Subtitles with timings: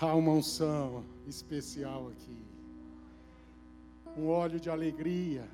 [0.00, 2.38] Há uma unção especial aqui.
[4.16, 5.44] Um óleo de alegria.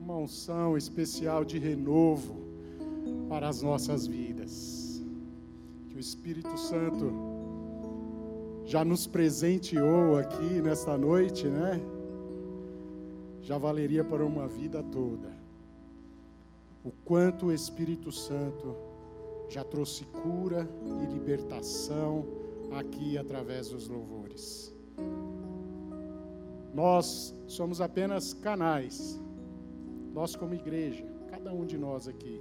[0.00, 2.36] Uma unção especial de renovo
[3.28, 5.02] para as nossas vidas.
[5.88, 7.12] Que o Espírito Santo
[8.64, 11.80] já nos presenteou aqui nesta noite, né?
[13.42, 15.36] Já valeria para uma vida toda.
[16.84, 18.76] O quanto o Espírito Santo
[19.48, 22.24] já trouxe cura e libertação
[22.72, 24.74] aqui através dos louvores.
[26.74, 29.20] Nós somos apenas canais,
[30.12, 32.40] nós como igreja, cada um de nós aqui.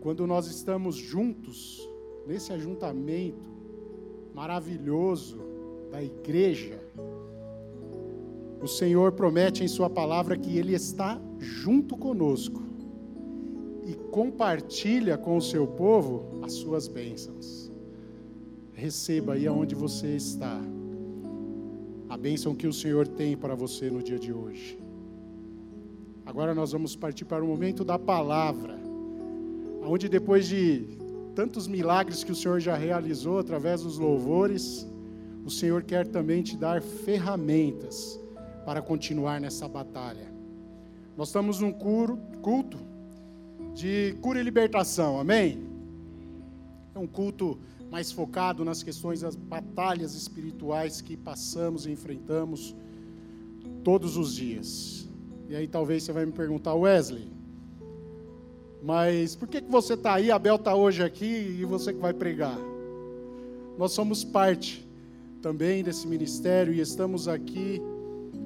[0.00, 1.88] Quando nós estamos juntos,
[2.26, 3.42] nesse ajuntamento
[4.34, 5.38] maravilhoso
[5.90, 6.80] da igreja,
[8.60, 12.62] o Senhor promete em Sua palavra que Ele está junto conosco
[13.84, 17.63] e compartilha com o seu povo as suas bênçãos.
[18.74, 20.60] Receba aí aonde você está
[22.08, 24.78] a bênção que o Senhor tem para você no dia de hoje.
[26.26, 28.76] Agora nós vamos partir para o momento da palavra,
[29.82, 30.98] onde depois de
[31.34, 34.86] tantos milagres que o Senhor já realizou através dos louvores,
[35.44, 38.18] o Senhor quer também te dar ferramentas
[38.64, 40.32] para continuar nessa batalha.
[41.16, 42.78] Nós estamos num culto
[43.74, 45.62] de cura e libertação, amém?
[46.94, 47.58] É um culto
[47.94, 52.74] mais focado nas questões das batalhas espirituais que passamos e enfrentamos
[53.84, 55.08] todos os dias.
[55.48, 57.30] E aí talvez você vai me perguntar, Wesley,
[58.82, 62.12] mas por que, que você está aí, Abel está hoje aqui e você que vai
[62.12, 62.58] pregar?
[63.78, 64.84] Nós somos parte
[65.40, 67.80] também desse ministério e estamos aqui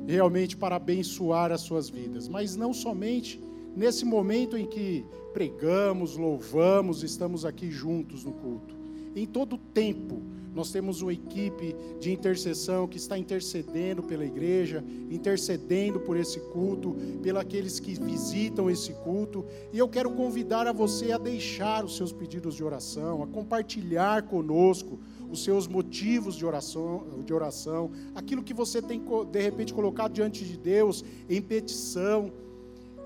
[0.06, 3.42] realmente para abençoar as suas vidas, mas não somente
[3.74, 8.77] nesse momento em que pregamos, louvamos, estamos aqui juntos no culto.
[9.18, 10.22] Em todo tempo,
[10.54, 16.96] nós temos uma equipe de intercessão que está intercedendo pela igreja, intercedendo por esse culto,
[17.20, 19.44] pelos aqueles que visitam esse culto.
[19.72, 24.22] E eu quero convidar a você a deixar os seus pedidos de oração, a compartilhar
[24.22, 29.02] conosco os seus motivos de oração, de oração, aquilo que você tem
[29.32, 32.32] de repente colocado diante de Deus em petição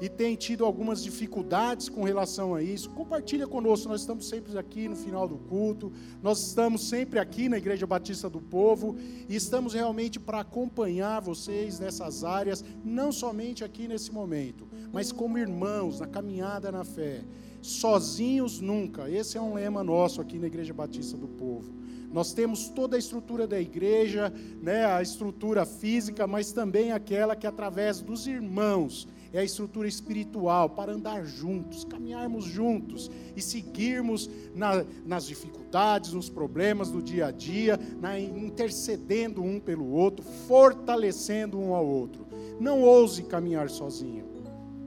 [0.03, 3.89] e tem tido algumas dificuldades com relação a isso, compartilha conosco.
[3.89, 8.29] Nós estamos sempre aqui no final do culto, nós estamos sempre aqui na Igreja Batista
[8.29, 8.97] do Povo
[9.29, 15.39] e estamos realmente para acompanhar vocês nessas áreas, não somente aqui nesse momento, mas como
[15.39, 17.23] irmãos na caminhada na fé.
[17.63, 21.73] Sozinhos nunca, esse é um lema nosso aqui na Igreja Batista do Povo.
[22.13, 27.47] Nós temos toda a estrutura da igreja, né, a estrutura física, mas também aquela que
[27.47, 34.85] através dos irmãos é a estrutura espiritual para andar juntos, caminharmos juntos e seguirmos na,
[35.07, 41.75] nas dificuldades, nos problemas do dia a dia, na, intercedendo um pelo outro, fortalecendo um
[41.75, 42.27] ao outro.
[42.61, 44.27] Não ouse caminhar sozinho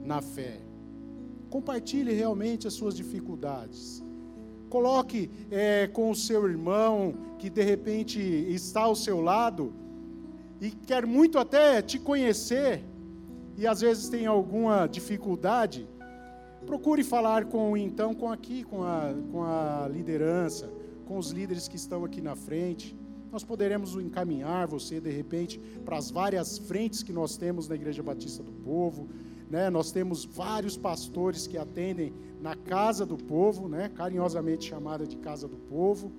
[0.04, 0.60] na fé.
[1.50, 4.02] Compartilhe realmente as suas dificuldades.
[4.68, 9.72] Coloque é, com o seu irmão que de repente está ao seu lado
[10.60, 12.84] e quer muito até te conhecer
[13.56, 15.88] e às vezes tem alguma dificuldade,
[16.66, 20.70] procure falar com então com aqui com a, com a liderança,
[21.06, 22.96] com os líderes que estão aqui na frente.
[23.32, 28.02] Nós poderemos encaminhar você de repente para as várias frentes que nós temos na Igreja
[28.02, 29.08] Batista do Povo.
[29.50, 29.70] Né?
[29.70, 33.88] Nós temos vários pastores que atendem na casa do povo, né?
[33.94, 36.12] carinhosamente chamada de casa do povo.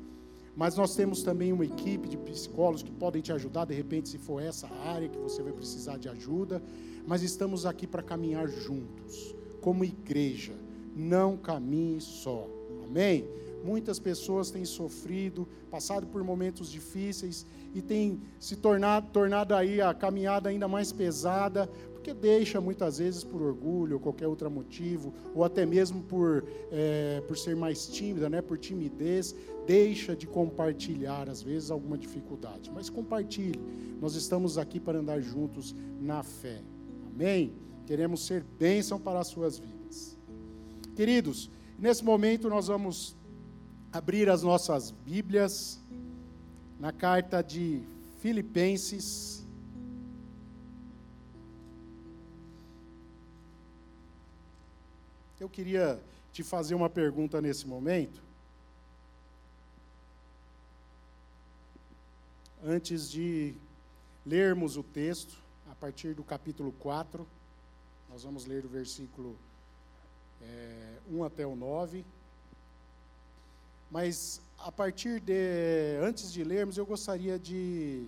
[0.57, 4.17] Mas nós temos também uma equipe de psicólogos que podem te ajudar, de repente, se
[4.17, 6.61] for essa área que você vai precisar de ajuda
[7.07, 10.51] mas estamos aqui para caminhar juntos, como igreja.
[10.93, 12.45] Não caminhe só.
[12.83, 13.25] Amém?
[13.63, 19.93] Muitas pessoas têm sofrido, passado por momentos difíceis e têm se tornado, tornado aí a
[19.93, 21.69] caminhada ainda mais pesada,
[22.07, 27.21] porque deixa muitas vezes por orgulho ou qualquer outro motivo, ou até mesmo por, é,
[27.27, 29.35] por ser mais tímida, né, por timidez,
[29.65, 32.71] deixa de compartilhar às vezes alguma dificuldade.
[32.73, 33.59] Mas compartilhe,
[33.99, 36.61] nós estamos aqui para andar juntos na fé.
[37.13, 37.51] Amém?
[37.85, 40.17] Queremos ser bênção para as suas vidas.
[40.95, 43.17] Queridos, nesse momento nós vamos
[43.91, 45.77] abrir as nossas Bíblias
[46.79, 47.81] na carta de
[48.19, 49.36] Filipenses.
[55.39, 55.99] Eu queria
[56.31, 58.21] te fazer uma pergunta nesse momento.
[62.63, 63.53] Antes de
[64.25, 65.37] lermos o texto,
[65.79, 67.25] partir do capítulo 4.
[68.09, 69.37] Nós vamos ler o versículo
[70.41, 72.03] é, 1 até o 9.
[73.91, 78.07] Mas a partir de, antes de lermos, eu gostaria de,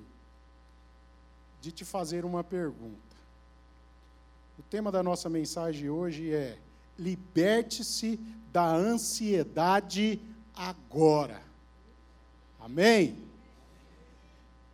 [1.61, 2.97] de te fazer uma pergunta.
[4.57, 6.57] O tema da nossa mensagem hoje é:
[6.99, 8.19] liberte-se
[8.51, 10.19] da ansiedade
[10.55, 11.41] agora.
[12.59, 13.17] Amém?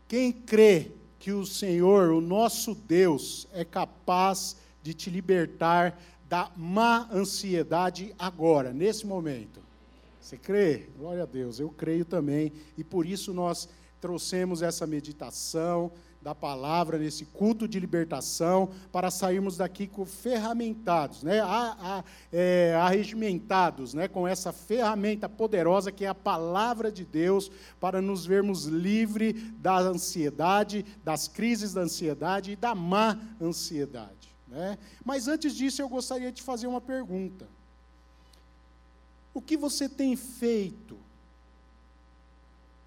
[0.08, 7.08] Quem crê que o Senhor, o nosso Deus, é capaz de te libertar da má
[7.12, 9.60] ansiedade agora, nesse momento?
[10.22, 10.88] Você crê?
[10.98, 13.70] Glória a Deus, eu creio também, e por isso nós
[14.02, 15.92] trouxemos essa meditação,
[16.26, 22.74] da palavra, nesse culto de libertação, para sairmos daqui com ferramentados, né, a, a, é,
[22.82, 28.66] arregimentados, né, com essa ferramenta poderosa que é a palavra de Deus, para nos vermos
[28.66, 34.36] livre da ansiedade, das crises da ansiedade e da má ansiedade.
[34.48, 34.80] Né?
[35.06, 37.48] Mas antes disso, eu gostaria de fazer uma pergunta.
[39.32, 41.05] O que você tem feito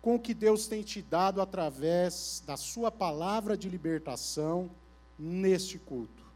[0.00, 4.70] com o que Deus tem te dado através da Sua palavra de libertação
[5.18, 6.26] neste culto.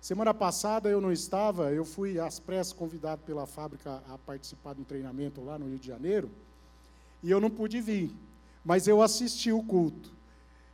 [0.00, 4.80] Semana passada eu não estava, eu fui às pressas convidado pela fábrica a participar de
[4.80, 6.30] um treinamento lá no Rio de Janeiro,
[7.22, 8.10] e eu não pude vir,
[8.64, 10.10] mas eu assisti o culto.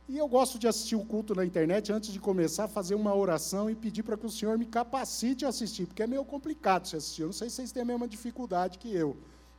[0.07, 3.69] E eu gosto de assistir o culto na internet antes de começar, fazer uma oração
[3.69, 6.95] e pedir para que o Senhor me capacite a assistir, porque é meio complicado se
[6.95, 7.23] assistir.
[7.23, 9.17] Eu não sei se vocês têm a mesma dificuldade que eu.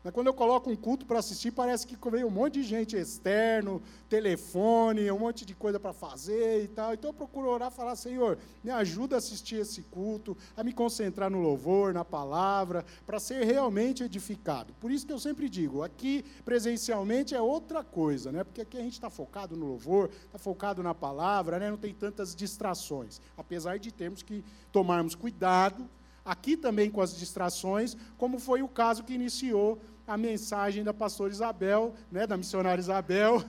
[0.09, 2.97] Mas quando eu coloco um culto para assistir, parece que veio um monte de gente
[2.97, 6.95] externo, telefone, um monte de coisa para fazer e tal.
[6.95, 10.73] Então eu procuro orar e falar, Senhor, me ajuda a assistir esse culto, a me
[10.73, 14.73] concentrar no louvor, na palavra, para ser realmente edificado.
[14.81, 18.45] Por isso que eu sempre digo, aqui presencialmente é outra coisa, né?
[18.45, 21.71] Porque aqui a gente está focado no louvor, está focado na palavra, né?
[21.71, 23.21] não tem tantas distrações.
[23.37, 25.87] Apesar de termos que tomarmos cuidado
[26.29, 31.31] aqui também com as distrações, como foi o caso que iniciou a mensagem da pastora
[31.31, 33.45] Isabel, né, da missionária Isabel,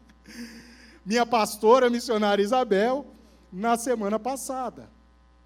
[1.04, 3.06] minha pastora missionária Isabel,
[3.52, 4.88] na semana passada,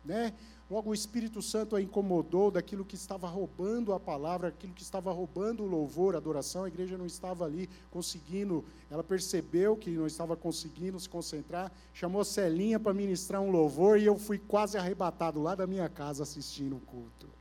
[0.05, 0.33] né?
[0.71, 5.11] Logo o Espírito Santo a incomodou daquilo que estava roubando a palavra, aquilo que estava
[5.11, 6.63] roubando o louvor, a adoração.
[6.63, 12.25] A igreja não estava ali conseguindo, ela percebeu que não estava conseguindo se concentrar, chamou
[12.25, 16.77] Celinha para ministrar um louvor e eu fui quase arrebatado lá da minha casa assistindo
[16.77, 17.40] o culto.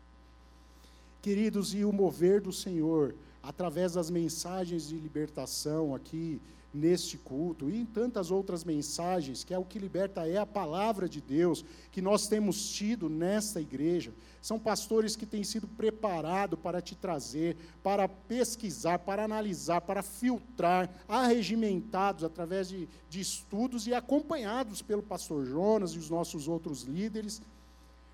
[1.21, 6.42] Queridos, e o mover do Senhor, através das mensagens de libertação aqui,
[6.74, 11.10] neste culto e em tantas outras mensagens, que é o que liberta é a palavra
[11.10, 14.12] de Deus que nós temos tido nesta igreja.
[14.42, 20.89] São pastores que têm sido preparados para te trazer, para pesquisar, para analisar, para filtrar,
[21.07, 27.42] arregimentados através de, de estudos e acompanhados pelo pastor Jonas e os nossos outros líderes,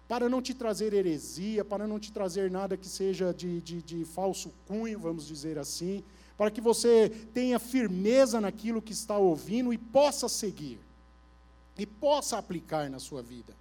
[0.07, 4.05] para não te trazer heresia, para não te trazer nada que seja de, de, de
[4.05, 6.03] falso cunho, vamos dizer assim,
[6.37, 10.79] para que você tenha firmeza naquilo que está ouvindo e possa seguir,
[11.77, 13.53] e possa aplicar na sua vida.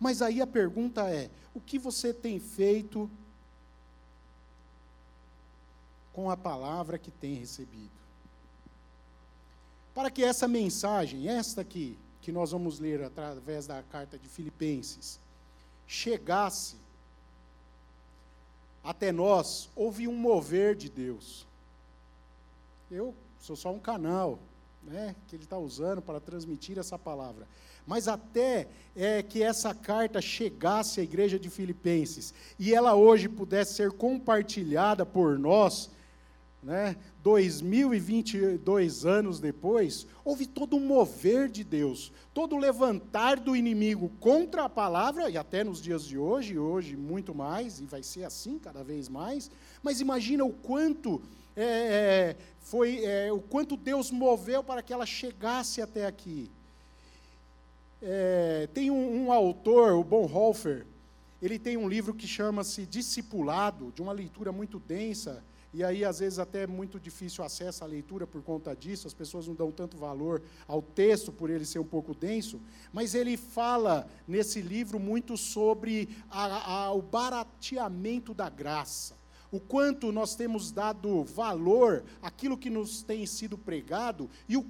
[0.00, 3.10] Mas aí a pergunta é: o que você tem feito
[6.12, 7.90] com a palavra que tem recebido?
[9.94, 15.18] Para que essa mensagem, esta aqui, que nós vamos ler através da carta de Filipenses,
[15.86, 16.76] chegasse
[18.86, 21.44] até nós, houve um mover de Deus.
[22.88, 24.38] Eu sou só um canal
[24.80, 27.48] né, que ele está usando para transmitir essa palavra.
[27.84, 33.74] Mas até é, que essa carta chegasse à igreja de Filipenses e ela hoje pudesse
[33.74, 35.90] ser compartilhada por nós,
[36.62, 44.10] né, 2022 anos depois, houve todo um mover de Deus, todo o levantar do inimigo
[44.20, 48.24] contra a palavra, e até nos dias de hoje, hoje muito mais, e vai ser
[48.24, 49.50] assim cada vez mais,
[49.82, 51.22] mas imagina o quanto
[51.56, 56.50] é, é, foi é, o quanto Deus moveu para que ela chegasse até aqui.
[58.02, 60.84] É, tem um, um, autor, o Bonhoeffer,
[61.40, 65.42] ele tem um livro que chama-se Discipulado, de uma leitura muito densa,
[65.76, 69.12] e aí às vezes até é muito difícil acesso à leitura por conta disso, as
[69.12, 72.58] pessoas não dão tanto valor ao texto por ele ser um pouco denso,
[72.90, 79.14] mas ele fala nesse livro muito sobre a, a, o barateamento da graça
[79.52, 84.64] o quanto nós temos dado valor àquilo que nos tem sido pregado e o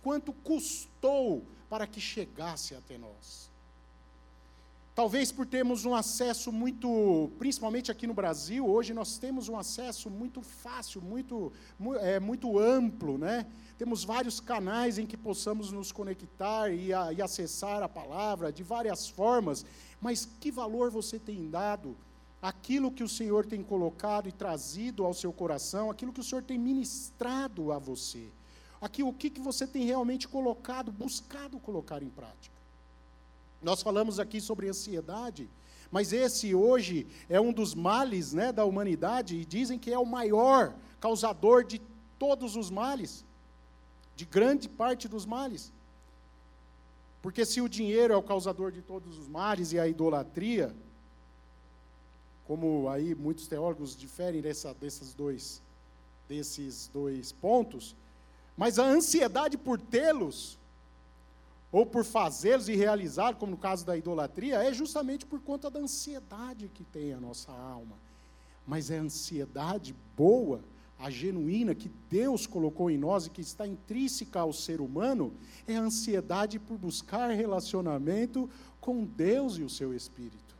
[0.00, 3.51] quanto custou para que chegasse até nós.
[4.94, 10.10] Talvez por termos um acesso muito, principalmente aqui no Brasil, hoje nós temos um acesso
[10.10, 11.50] muito fácil, muito,
[12.00, 13.46] é, muito amplo, né?
[13.78, 18.62] Temos vários canais em que possamos nos conectar e, a, e acessar a palavra de
[18.62, 19.64] várias formas,
[19.98, 21.96] mas que valor você tem dado
[22.42, 26.42] aquilo que o Senhor tem colocado e trazido ao seu coração, aquilo que o Senhor
[26.42, 28.28] tem ministrado a você.
[28.78, 32.61] Aqui, o que, que você tem realmente colocado, buscado colocar em prática.
[33.62, 35.48] Nós falamos aqui sobre ansiedade,
[35.90, 40.06] mas esse hoje é um dos males né, da humanidade, e dizem que é o
[40.06, 41.80] maior causador de
[42.18, 43.24] todos os males,
[44.16, 45.72] de grande parte dos males.
[47.20, 50.74] Porque se o dinheiro é o causador de todos os males e a idolatria,
[52.46, 55.62] como aí muitos teólogos diferem dessa, desses, dois,
[56.28, 57.94] desses dois pontos,
[58.56, 60.58] mas a ansiedade por tê-los,
[61.72, 65.80] ou por fazê-los e realizá-los, como no caso da idolatria, é justamente por conta da
[65.80, 67.96] ansiedade que tem a nossa alma.
[68.66, 70.60] Mas é a ansiedade boa,
[70.98, 75.32] a genuína que Deus colocou em nós e que está intrínseca ao ser humano,
[75.66, 78.48] é a ansiedade por buscar relacionamento
[78.78, 80.54] com Deus e o seu Espírito.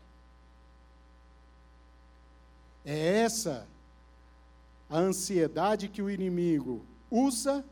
[2.85, 3.69] É essa
[4.89, 7.65] a ansiedade que o inimigo usa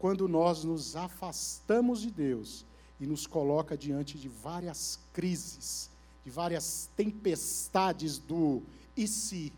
[0.00, 2.64] quando nós nos afastamos de Deus
[2.98, 5.90] e nos coloca diante de várias crises,
[6.24, 8.62] de várias tempestades do
[8.96, 9.52] e se?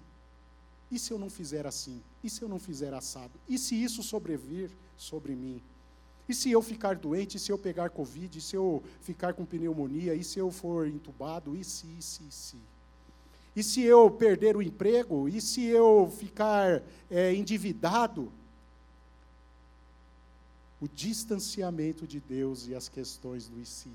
[0.90, 2.02] E se eu não fizer assim?
[2.24, 3.32] E se eu não fizer assado?
[3.48, 5.62] E se isso sobrevir sobre mim?
[6.28, 7.36] E se eu ficar doente?
[7.36, 8.36] E se eu pegar Covid?
[8.36, 10.14] E se eu ficar com pneumonia?
[10.14, 11.56] E se eu for entubado?
[11.56, 12.56] E se, e se, e se?
[13.54, 15.28] E se eu perder o emprego?
[15.28, 18.32] E se eu ficar é, endividado?
[20.82, 23.92] O distanciamento de Deus e as questões do si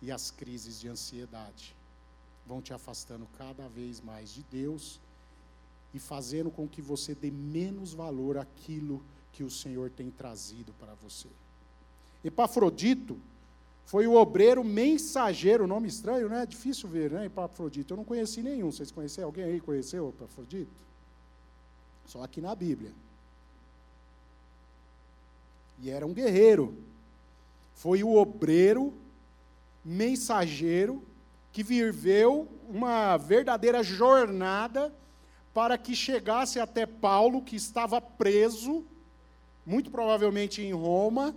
[0.00, 1.74] e as crises de ansiedade
[2.46, 5.00] vão te afastando cada vez mais de Deus
[5.92, 10.94] e fazendo com que você dê menos valor àquilo que o Senhor tem trazido para
[10.94, 11.26] você.
[12.22, 13.18] Epafrodito
[13.86, 16.46] foi o obreiro mensageiro, nome estranho, né?
[16.46, 17.26] Difícil ver, né?
[17.26, 17.92] Epafrodito.
[17.92, 18.70] Eu não conheci nenhum.
[18.70, 19.26] Vocês conheceram?
[19.30, 20.70] Alguém aí conheceu Epafrodito?
[22.06, 22.92] Só aqui na Bíblia.
[25.80, 26.76] E era um guerreiro.
[27.74, 28.94] Foi o obreiro
[29.84, 31.02] mensageiro
[31.52, 34.92] que viveu uma verdadeira jornada
[35.52, 38.84] para que chegasse até Paulo, que estava preso,
[39.64, 41.34] muito provavelmente em Roma,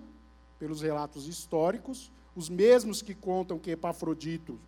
[0.58, 4.60] pelos relatos históricos, os mesmos que contam que Epafrodito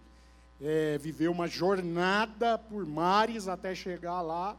[0.62, 4.56] é, viveu uma jornada por mares até chegar lá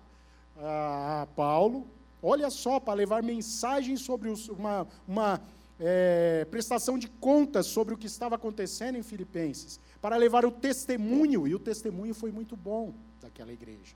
[0.57, 1.87] a, a Paulo.
[2.23, 5.41] Olha só, para levar mensagens sobre uma, uma
[5.79, 11.49] é, prestação de contas sobre o que estava acontecendo em Filipenses, para levar o testemunho,
[11.49, 13.95] e o testemunho foi muito bom daquela igreja.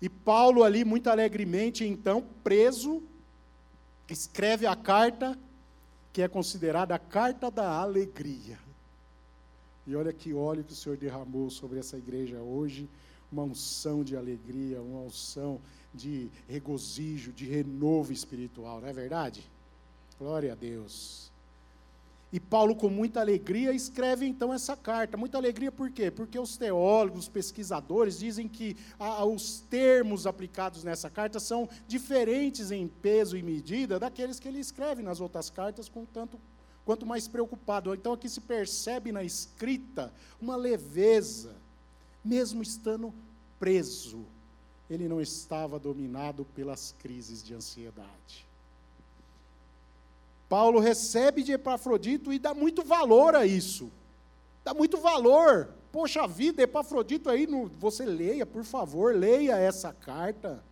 [0.00, 3.02] E Paulo, ali, muito alegremente, então, preso,
[4.08, 5.38] escreve a carta
[6.12, 8.58] que é considerada a carta da alegria.
[9.86, 12.88] E olha que óleo que o Senhor derramou sobre essa igreja hoje,
[13.30, 15.60] uma unção de alegria, uma unção
[15.94, 19.44] de regozijo, de renovo espiritual, não é verdade?
[20.18, 21.28] Glória a Deus.
[22.30, 25.16] E Paulo, com muita alegria, escreve então essa carta.
[25.16, 26.10] Muita alegria por quê?
[26.10, 32.70] Porque os teólogos, os pesquisadores dizem que ah, os termos aplicados nessa carta são diferentes
[32.70, 36.38] em peso e medida daqueles que ele escreve nas outras cartas, com tanto
[36.84, 37.94] quanto mais preocupado.
[37.94, 41.54] Então aqui se percebe na escrita uma leveza,
[42.28, 43.12] mesmo estando
[43.58, 44.26] preso,
[44.90, 48.46] ele não estava dominado pelas crises de ansiedade.
[50.48, 53.90] Paulo recebe de Epafrodito e dá muito valor a isso.
[54.64, 55.70] Dá muito valor.
[55.90, 60.62] Poxa vida, Epafrodito aí, no, você leia, por favor, leia essa carta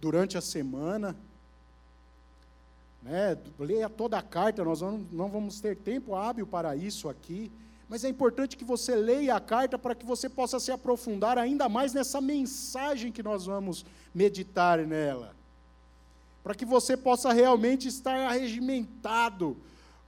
[0.00, 1.16] durante a semana.
[3.02, 3.38] Né?
[3.58, 7.50] Leia toda a carta, nós não, não vamos ter tempo hábil para isso aqui.
[7.88, 11.68] Mas é importante que você leia a carta para que você possa se aprofundar ainda
[11.68, 15.36] mais nessa mensagem que nós vamos meditar nela
[16.46, 19.56] para que você possa realmente estar arregimentado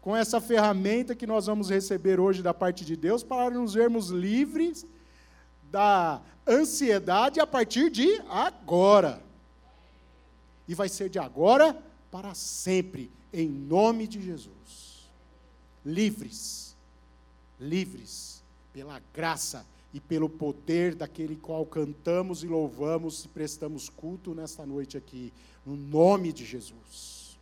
[0.00, 4.10] com essa ferramenta que nós vamos receber hoje da parte de Deus, para nos vermos
[4.10, 4.86] livres
[5.68, 9.20] da ansiedade a partir de agora.
[10.68, 11.76] E vai ser de agora
[12.08, 15.10] para sempre, em nome de Jesus.
[15.84, 16.67] Livres,
[17.60, 24.66] livres pela graça e pelo poder daquele qual cantamos e louvamos e prestamos culto nesta
[24.66, 25.32] noite aqui
[25.64, 27.38] no nome de Jesus.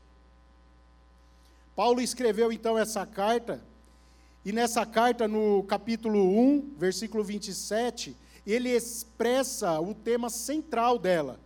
[1.74, 3.62] Paulo escreveu então essa carta,
[4.44, 11.38] e nessa carta, no capítulo 1, versículo 27, ele expressa o tema central dela,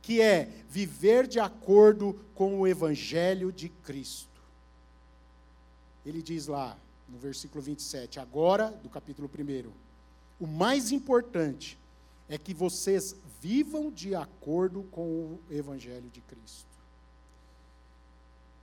[0.00, 4.40] que é viver de acordo com o Evangelho de Cristo.
[6.04, 9.70] Ele diz lá, no versículo 27, agora, do capítulo 1,
[10.40, 11.78] O mais importante
[12.28, 16.66] é que vocês vivam de acordo com o Evangelho de Cristo.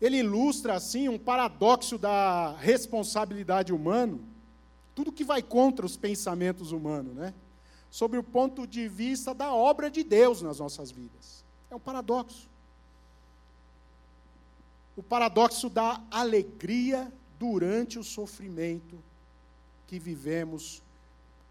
[0.01, 4.19] Ele ilustra, assim, um paradoxo da responsabilidade humana,
[4.93, 7.33] tudo que vai contra os pensamentos humanos, né?
[7.89, 11.45] Sobre o ponto de vista da obra de Deus nas nossas vidas.
[11.71, 12.49] É um paradoxo.
[14.97, 17.11] O paradoxo da alegria
[17.43, 18.97] durante o sofrimento
[19.85, 20.81] que vivemos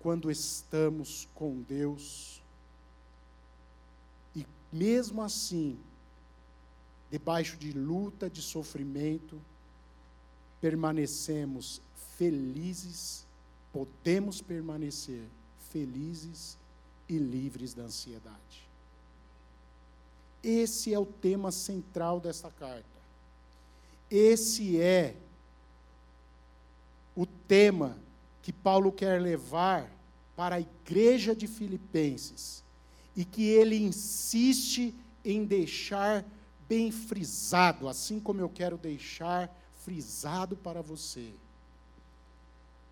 [0.01, 2.43] quando estamos com Deus.
[4.35, 5.79] E mesmo assim,
[7.11, 9.39] debaixo de luta, de sofrimento,
[10.63, 11.83] permanecemos
[12.17, 13.27] felizes,
[13.71, 15.29] podemos permanecer
[15.71, 16.57] felizes
[17.07, 18.67] e livres da ansiedade.
[20.43, 22.87] Esse é o tema central desta carta.
[24.11, 25.17] Esse é
[27.15, 27.97] o tema
[28.43, 29.91] que Paulo quer levar
[30.35, 32.65] para a igreja de Filipenses
[33.15, 36.25] e que ele insiste em deixar
[36.69, 39.55] bem frisado, assim como eu quero deixar
[39.85, 41.33] frisado para você.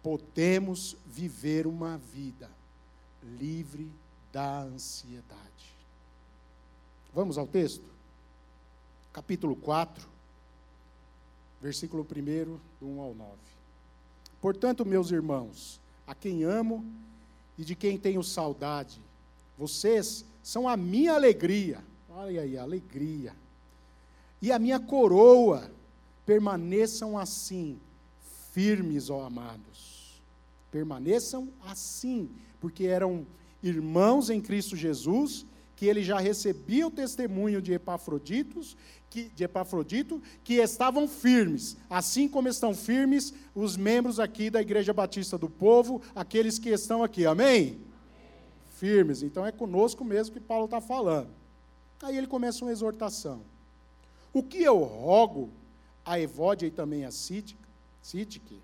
[0.03, 2.51] Podemos viver uma vida
[3.23, 3.91] livre
[4.33, 5.41] da ansiedade.
[7.13, 7.85] Vamos ao texto?
[9.13, 10.07] Capítulo 4,
[11.61, 13.60] versículo 1, do 1 ao 9.
[14.41, 16.85] Portanto, meus irmãos, a quem amo
[17.59, 19.01] e de quem tenho saudade,
[19.59, 21.85] vocês são a minha alegria.
[22.09, 23.35] Olha aí, alegria.
[24.41, 25.71] E a minha coroa.
[26.25, 27.79] Permaneçam assim,
[28.53, 30.23] firmes, ó amados.
[30.71, 32.31] Permaneçam assim,
[32.61, 33.27] porque eram
[33.63, 35.45] irmãos em Cristo Jesus,
[35.81, 38.77] que ele já recebia o testemunho de Epafroditos
[39.09, 44.93] que, de Epafrodito, que estavam firmes, assim como estão firmes os membros aqui da Igreja
[44.93, 47.81] Batista do Povo, aqueles que estão aqui, amém?
[48.77, 51.31] Firmes, então é conosco mesmo que Paulo está falando.
[52.03, 53.41] Aí ele começa uma exortação.
[54.35, 55.49] O que eu rogo
[56.05, 58.61] a Evódia e também a Cítique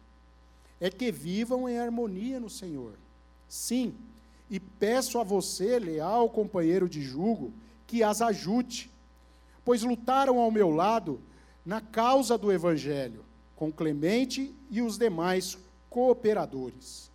[0.79, 2.92] é que vivam em harmonia no Senhor.
[3.48, 3.94] Sim,
[4.50, 7.52] e peço a você, leal companheiro de jugo,
[7.87, 8.90] que as ajude
[9.66, 11.20] pois lutaram ao meu lado
[11.64, 13.24] na causa do Evangelho,
[13.56, 15.59] com Clemente e os demais
[15.90, 17.11] cooperadores.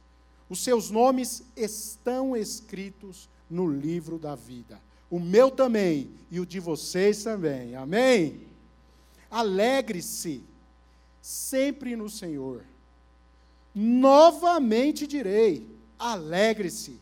[0.50, 4.82] Os seus nomes estão escritos no livro da vida.
[5.10, 7.74] O meu também e o de vocês também.
[7.74, 8.42] Amém?
[9.30, 10.44] Alegre-se
[11.22, 12.66] sempre no Senhor.
[13.74, 15.66] Novamente direi:
[15.98, 17.00] alegre-se.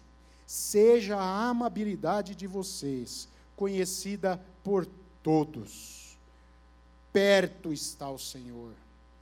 [0.49, 4.83] Seja a amabilidade de vocês conhecida por
[5.21, 6.17] todos.
[7.13, 8.73] Perto está o Senhor.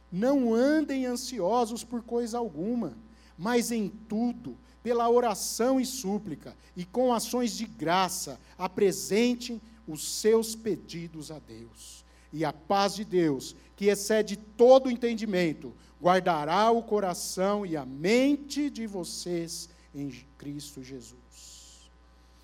[0.10, 2.98] Não andem ansiosos por coisa alguma,
[3.38, 10.56] mas em tudo, pela oração e súplica, e com ações de graça, apresentem os seus
[10.56, 12.06] pedidos a Deus.
[12.32, 18.70] E a paz de Deus, que excede todo entendimento, guardará o coração e a mente
[18.70, 21.90] de vocês em Cristo Jesus.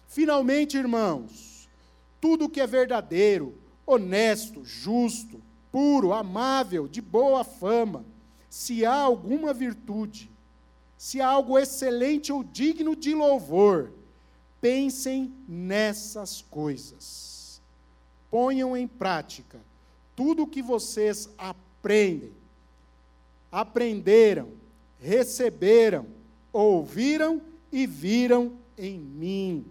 [0.08, 1.67] Finalmente, irmãos,
[2.21, 8.06] tudo que é verdadeiro, honesto, justo, puro, amável, de boa fama,
[8.49, 10.29] se há alguma virtude,
[10.97, 13.91] se há algo excelente ou digno de louvor,
[14.62, 17.60] pensem nessas coisas.
[18.29, 19.60] Ponham em prática
[20.15, 22.32] tudo o que vocês aprendem,
[23.51, 24.49] aprenderam,
[24.99, 26.08] receberam,
[26.54, 29.66] ouviram e viram em mim,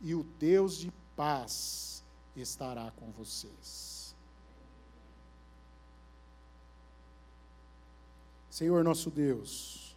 [0.00, 2.04] e o Deus de paz
[2.36, 4.14] estará com vocês.
[8.50, 9.96] Senhor nosso Deus,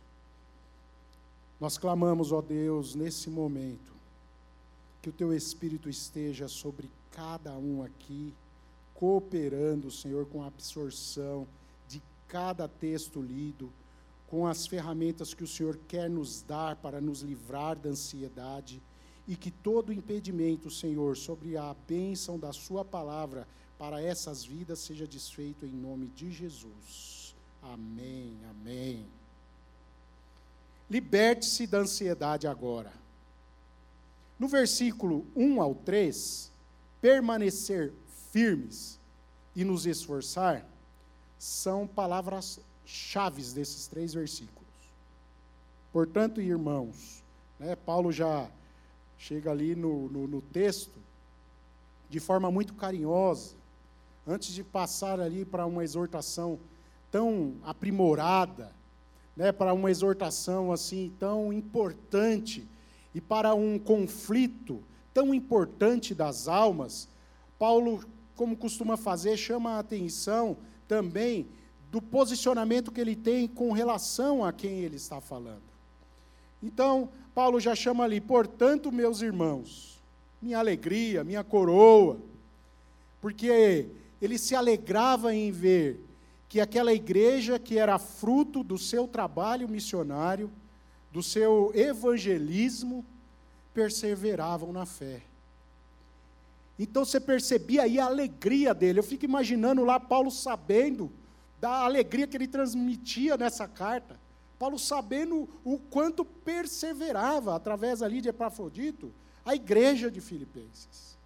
[1.60, 3.92] nós clamamos, ó Deus, nesse momento,
[5.02, 8.34] que o Teu Espírito esteja sobre cada um aqui,
[8.94, 11.48] cooperando, Senhor, com a absorção
[11.88, 13.72] de cada texto lido,
[14.32, 18.82] com as ferramentas que o Senhor quer nos dar para nos livrar da ansiedade
[19.28, 23.46] e que todo impedimento, Senhor, sobre a bênção da Sua palavra
[23.78, 27.36] para essas vidas seja desfeito em nome de Jesus.
[27.62, 29.06] Amém, amém.
[30.90, 32.94] Liberte-se da ansiedade agora.
[34.40, 36.50] No versículo 1 ao 3,
[37.02, 37.92] permanecer
[38.32, 38.98] firmes
[39.54, 40.66] e nos esforçar
[41.38, 44.62] são palavras chaves desses três versículos.
[45.92, 47.24] Portanto, irmãos,
[47.60, 48.50] né, Paulo já
[49.18, 51.00] chega ali no, no, no texto,
[52.10, 53.56] de forma muito carinhosa,
[54.28, 56.60] antes de passar ali para uma exortação
[57.12, 58.72] tão aprimorada,
[59.36, 62.68] né, para uma exortação assim tão importante
[63.14, 64.82] e para um conflito
[65.14, 67.08] tão importante das almas,
[67.60, 68.04] Paulo,
[68.36, 71.48] como costuma fazer, chama a atenção também
[71.92, 75.62] do posicionamento que ele tem com relação a quem ele está falando.
[76.64, 80.02] Então, Paulo já chama ali, portanto, meus irmãos,
[80.42, 82.18] minha alegria, minha coroa,
[83.20, 83.90] porque
[84.22, 86.00] ele se alegrava em ver
[86.48, 90.50] que aquela igreja que era fruto do seu trabalho missionário,
[91.12, 93.06] do seu evangelismo,
[93.74, 95.22] perseveravam na fé.
[96.80, 99.00] Então você percebia aí a alegria dele.
[99.00, 101.12] Eu fico imaginando lá Paulo sabendo
[101.62, 104.20] da alegria que ele transmitia nessa carta.
[104.58, 109.14] Paulo sabendo o quanto perseverava através ali de Epafrodito
[109.46, 111.18] a igreja de Filipenses.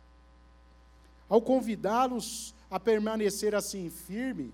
[1.30, 4.54] Ao convidá-los a permanecer assim firme,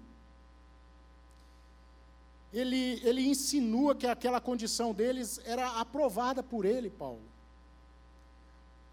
[2.54, 7.22] ele, ele insinua que aquela condição deles era aprovada por ele, Paulo.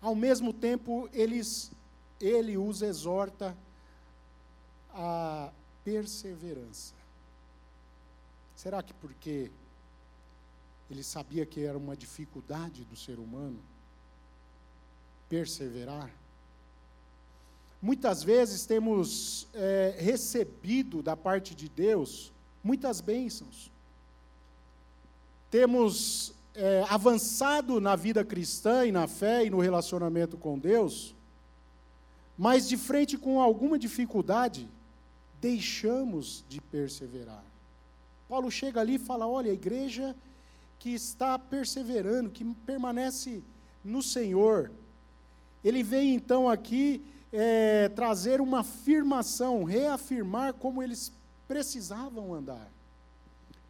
[0.01, 1.71] Ao mesmo tempo, eles,
[2.21, 3.57] ele os exorta
[4.91, 5.51] a
[5.89, 6.93] perseverança.
[8.55, 9.51] Será que porque
[10.91, 13.59] ele sabia que era uma dificuldade do ser humano
[15.31, 16.11] perseverar?
[17.81, 23.71] Muitas vezes temos é, recebido da parte de Deus muitas bênçãos.
[25.51, 31.15] Temos é, avançado na vida cristã e na fé e no relacionamento com Deus,
[32.37, 34.69] mas de frente com alguma dificuldade,
[35.41, 37.45] deixamos de perseverar.
[38.29, 40.15] Paulo chega ali e fala: olha, a igreja
[40.79, 43.43] que está perseverando, que permanece
[43.85, 44.71] no Senhor.
[45.65, 51.13] Ele vem então aqui é, trazer uma afirmação, reafirmar como eles
[51.49, 52.71] precisavam andar.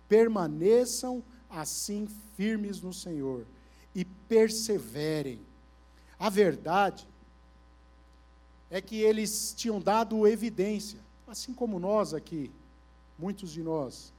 [0.09, 3.46] Permaneçam assim firmes no Senhor
[3.94, 5.40] e perseverem.
[6.18, 7.07] A verdade
[8.70, 12.50] é que eles tinham dado evidência, assim como nós aqui,
[13.18, 14.12] muitos de nós,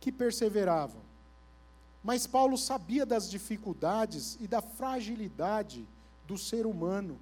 [0.00, 1.00] que perseveravam.
[2.02, 5.86] Mas Paulo sabia das dificuldades e da fragilidade
[6.26, 7.18] do ser humano.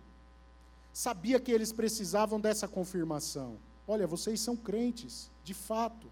[0.93, 3.57] Sabia que eles precisavam dessa confirmação.
[3.87, 6.07] Olha, vocês são crentes, de fato.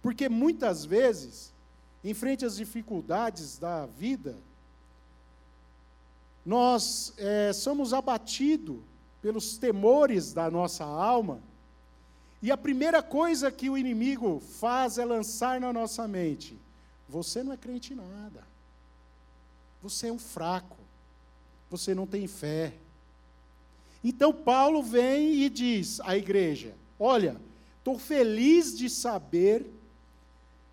[0.00, 1.54] Porque muitas vezes
[2.04, 4.36] em frente às dificuldades da vida,
[6.44, 8.78] nós é, somos abatidos
[9.22, 11.40] pelos temores da nossa alma,
[12.44, 16.54] e a primeira coisa que o inimigo faz é lançar na nossa mente:
[17.08, 18.44] você não é crente em nada,
[19.80, 20.76] você é um fraco,
[21.70, 22.74] você não tem fé.
[24.04, 27.40] Então Paulo vem e diz à igreja: olha,
[27.78, 29.64] estou feliz de saber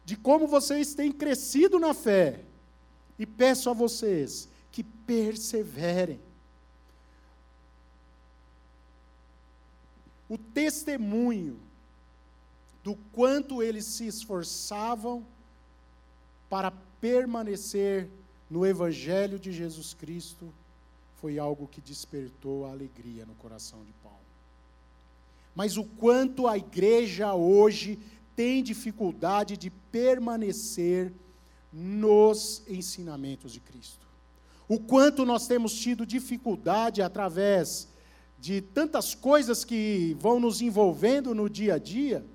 [0.04, 2.42] de como vocês têm crescido na fé.
[3.18, 6.20] E peço a vocês que perseverem.
[10.32, 11.60] O testemunho
[12.82, 15.26] do quanto eles se esforçavam
[16.50, 18.08] para permanecer
[18.50, 20.48] no Evangelho de Jesus Cristo
[21.18, 24.18] foi algo que despertou a alegria no coração de Paulo.
[25.54, 28.00] Mas o quanto a igreja hoje
[28.34, 31.12] tem dificuldade de permanecer
[31.74, 34.08] nos ensinamentos de Cristo.
[34.70, 37.91] O quanto nós temos tido dificuldade através
[38.42, 42.26] de tantas coisas que vão nos envolvendo no dia a dia,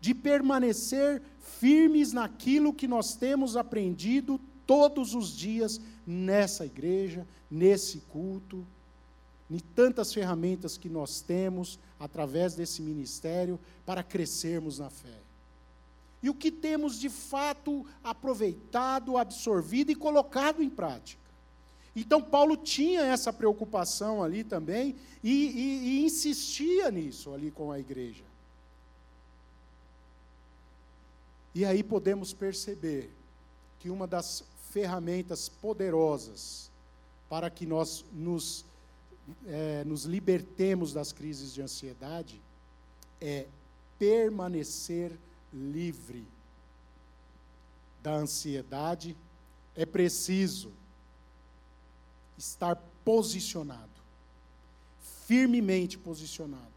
[0.00, 8.66] de permanecer firmes naquilo que nós temos aprendido todos os dias nessa igreja, nesse culto,
[9.48, 15.22] em tantas ferramentas que nós temos através desse ministério para crescermos na fé
[16.22, 21.20] e o que temos de fato aproveitado, absorvido e colocado em prática.
[21.94, 27.78] Então, Paulo tinha essa preocupação ali também e, e, e insistia nisso ali com a
[27.78, 28.24] igreja.
[31.54, 33.10] E aí podemos perceber
[33.78, 36.70] que uma das ferramentas poderosas
[37.28, 38.64] para que nós nos,
[39.46, 42.40] é, nos libertemos das crises de ansiedade
[43.20, 43.46] é
[43.98, 45.12] permanecer
[45.52, 46.26] livre
[48.02, 49.16] da ansiedade,
[49.76, 50.72] é preciso
[52.36, 53.90] estar posicionado,
[55.26, 56.72] firmemente posicionado,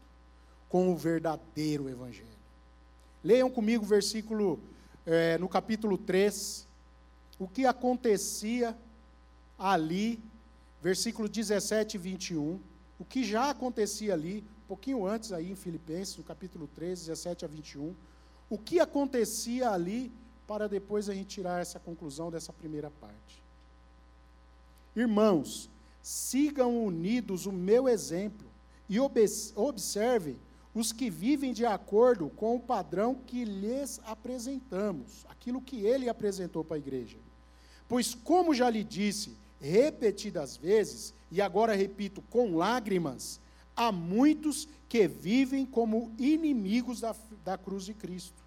[0.68, 2.28] com o verdadeiro Evangelho.
[3.22, 4.60] Leiam comigo o versículo,
[5.04, 6.66] é, no capítulo 3,
[7.38, 8.76] o que acontecia
[9.58, 10.22] ali,
[10.80, 12.60] versículo 17 e 21,
[12.98, 17.44] o que já acontecia ali, um pouquinho antes aí em Filipenses, no capítulo 3, 17
[17.44, 17.94] a 21,
[18.48, 20.12] o que acontecia ali
[20.46, 23.45] para depois a gente tirar essa conclusão dessa primeira parte.
[24.96, 25.68] Irmãos,
[26.02, 28.46] sigam unidos o meu exemplo
[28.88, 30.38] e observem
[30.74, 36.64] os que vivem de acordo com o padrão que lhes apresentamos, aquilo que ele apresentou
[36.64, 37.18] para a igreja.
[37.88, 43.40] Pois, como já lhe disse repetidas vezes, e agora repito com lágrimas,
[43.74, 48.42] há muitos que vivem como inimigos da, da cruz de Cristo.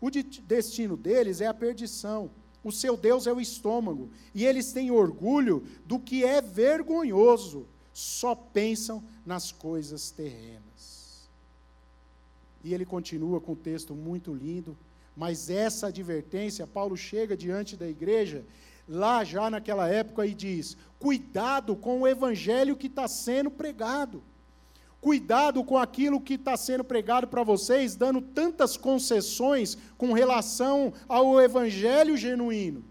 [0.00, 2.30] O de, destino deles é a perdição,
[2.66, 8.34] o seu Deus é o estômago, e eles têm orgulho do que é vergonhoso, só
[8.34, 11.28] pensam nas coisas terrenas.
[12.64, 14.76] E ele continua com um texto muito lindo,
[15.16, 18.44] mas essa advertência, Paulo chega diante da igreja
[18.88, 24.20] lá já naquela época e diz: cuidado com o evangelho que está sendo pregado.
[25.00, 31.40] Cuidado com aquilo que está sendo pregado para vocês, dando tantas concessões com relação ao
[31.40, 32.84] evangelho genuíno.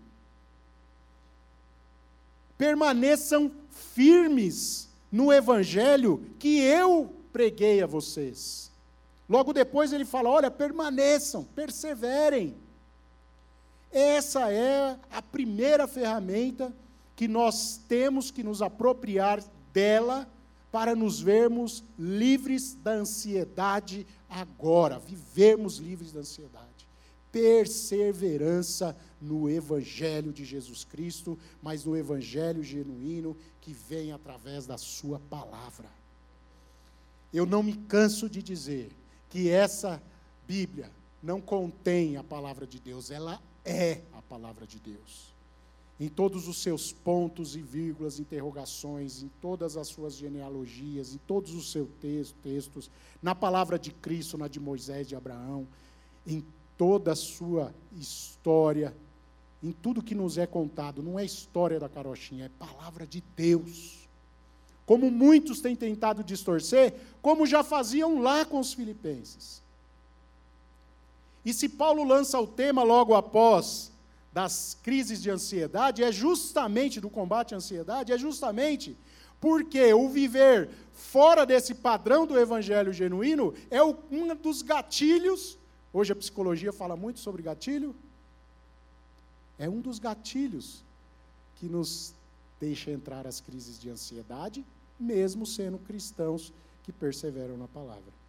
[2.57, 8.71] Permaneçam firmes no evangelho que eu preguei a vocês.
[9.27, 12.55] Logo depois ele fala: olha, permaneçam, perseverem.
[13.91, 16.73] Essa é a primeira ferramenta
[17.15, 19.41] que nós temos que nos apropriar
[19.73, 20.27] dela
[20.75, 26.85] para nos vermos livres da ansiedade agora, vivermos livres da ansiedade.
[27.31, 35.17] Perseverança no Evangelho de Jesus Cristo, mas no Evangelho genuíno que vem através da Sua
[35.17, 35.87] palavra.
[37.31, 38.91] Eu não me canso de dizer
[39.29, 40.03] que essa
[40.45, 40.91] Bíblia
[41.23, 45.34] não contém a palavra de Deus, ela é a palavra de Deus.
[45.97, 51.53] Em todos os seus pontos e vírgulas, interrogações, em todas as suas genealogias, em todos
[51.53, 51.87] os seus
[52.41, 55.65] textos, na palavra de Cristo, na de Moisés, de Abraão,
[56.27, 56.43] em
[56.77, 58.95] toda a sua história,
[59.63, 64.05] em tudo que nos é contado, não é história da carochinha, é palavra de Deus.
[64.85, 69.63] Como muitos têm tentado distorcer, como já faziam lá com os filipenses.
[71.43, 73.91] E se Paulo lança o tema logo após
[74.35, 78.97] das crises de ansiedade, é justamente do combate à ansiedade, é justamente
[79.39, 85.57] porque o viver fora desse padrão do evangelho genuíno é um dos gatilhos.
[85.93, 87.95] Hoje a psicologia fala muito sobre gatilho.
[89.57, 90.83] É um dos gatilhos
[91.55, 92.13] que nos
[92.59, 94.65] deixa entrar as crises de ansiedade,
[94.99, 96.51] mesmo sendo cristãos
[96.83, 98.24] que perseveram na palavra.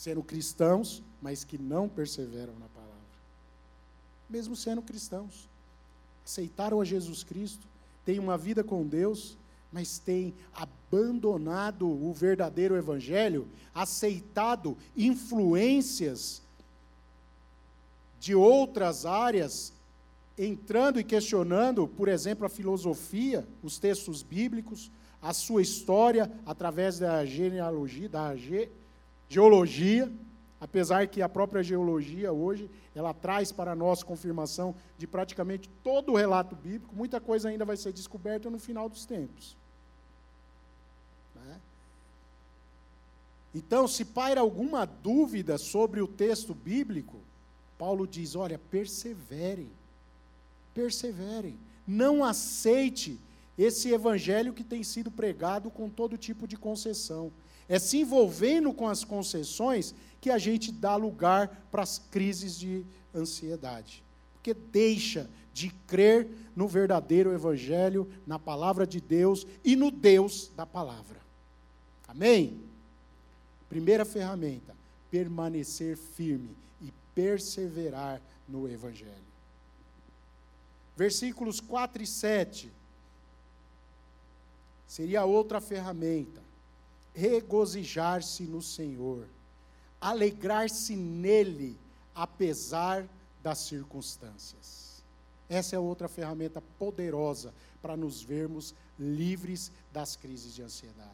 [0.00, 2.94] Sendo cristãos, mas que não perseveram na palavra.
[4.30, 5.46] Mesmo sendo cristãos,
[6.24, 7.66] aceitaram a Jesus Cristo,
[8.02, 9.36] têm uma vida com Deus,
[9.70, 16.40] mas têm abandonado o verdadeiro evangelho, aceitado influências
[18.18, 19.70] de outras áreas,
[20.38, 27.22] entrando e questionando, por exemplo, a filosofia, os textos bíblicos, a sua história através da
[27.26, 28.70] genealogia, da ge
[29.30, 30.12] geologia,
[30.60, 36.16] apesar que a própria geologia hoje, ela traz para nós confirmação de praticamente todo o
[36.16, 39.56] relato bíblico, muita coisa ainda vai ser descoberta no final dos tempos.
[41.36, 41.60] Né?
[43.54, 47.20] Então, se paira alguma dúvida sobre o texto bíblico,
[47.78, 49.70] Paulo diz: olha, perseverem,
[50.74, 53.16] perseverem, não aceite
[53.56, 57.30] esse evangelho que tem sido pregado com todo tipo de concessão.
[57.70, 62.84] É se envolvendo com as concessões que a gente dá lugar para as crises de
[63.14, 64.02] ansiedade.
[64.34, 70.66] Porque deixa de crer no verdadeiro Evangelho, na palavra de Deus e no Deus da
[70.66, 71.20] palavra.
[72.08, 72.60] Amém?
[73.68, 74.74] Primeira ferramenta:
[75.08, 79.30] permanecer firme e perseverar no Evangelho.
[80.96, 82.72] Versículos 4 e 7
[84.88, 86.49] seria outra ferramenta
[87.20, 89.26] regozijar-se no Senhor,
[90.00, 91.78] alegrar-se nele,
[92.14, 93.06] apesar
[93.42, 95.04] das circunstâncias.
[95.48, 97.52] Essa é outra ferramenta poderosa
[97.82, 101.10] para nos vermos livres das crises de ansiedade.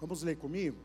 [0.00, 0.78] Vamos ler comigo?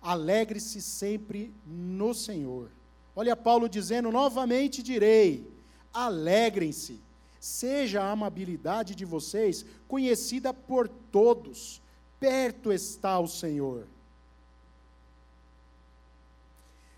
[0.00, 2.70] Alegre-se sempre no Senhor.
[3.16, 5.50] Olha Paulo dizendo: novamente direi:
[5.92, 7.00] alegrem-se.
[7.40, 11.80] Seja a amabilidade de vocês conhecida por todos
[12.18, 13.86] perto está o Senhor.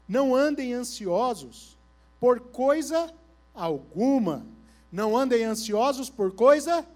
[0.08, 1.76] Não andem ansiosos
[2.18, 3.12] por coisa
[3.54, 4.46] alguma.
[4.90, 6.86] Não andem ansiosos por coisa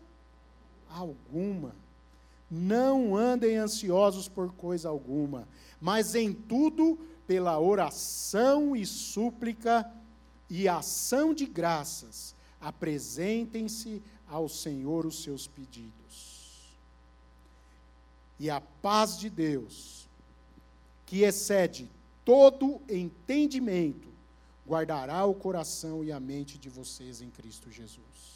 [0.90, 1.74] alguma.
[2.54, 5.48] Não andem ansiosos por coisa alguma,
[5.80, 9.90] mas em tudo, pela oração e súplica
[10.50, 16.31] e ação de graças, apresentem-se ao Senhor os seus pedidos.
[18.42, 20.08] E a paz de Deus,
[21.06, 21.88] que excede
[22.24, 24.08] todo entendimento,
[24.66, 28.32] guardará o coração e a mente de vocês em Cristo Jesus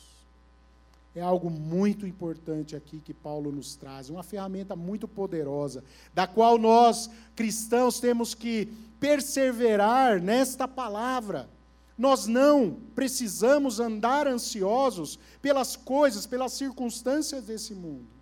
[1.18, 6.58] é algo muito importante aqui que Paulo nos traz, uma ferramenta muito poderosa, da qual
[6.58, 8.68] nós, cristãos, temos que
[9.00, 11.48] perseverar nesta palavra.
[11.96, 18.15] Nós não precisamos andar ansiosos pelas coisas, pelas circunstâncias desse mundo.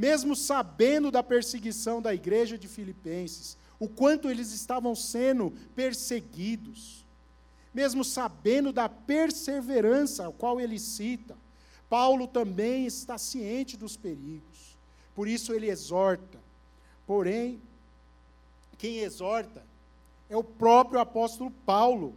[0.00, 7.04] Mesmo sabendo da perseguição da igreja de Filipenses, o quanto eles estavam sendo perseguidos,
[7.74, 11.36] mesmo sabendo da perseverança, a qual ele cita,
[11.90, 14.78] Paulo também está ciente dos perigos,
[15.14, 16.38] por isso ele exorta.
[17.06, 17.60] Porém,
[18.78, 19.62] quem exorta
[20.30, 22.14] é o próprio apóstolo Paulo,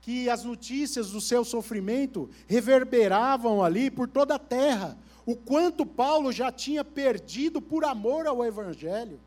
[0.00, 4.96] que as notícias do seu sofrimento reverberavam ali por toda a terra,
[5.28, 9.20] o quanto Paulo já tinha perdido por amor ao Evangelho.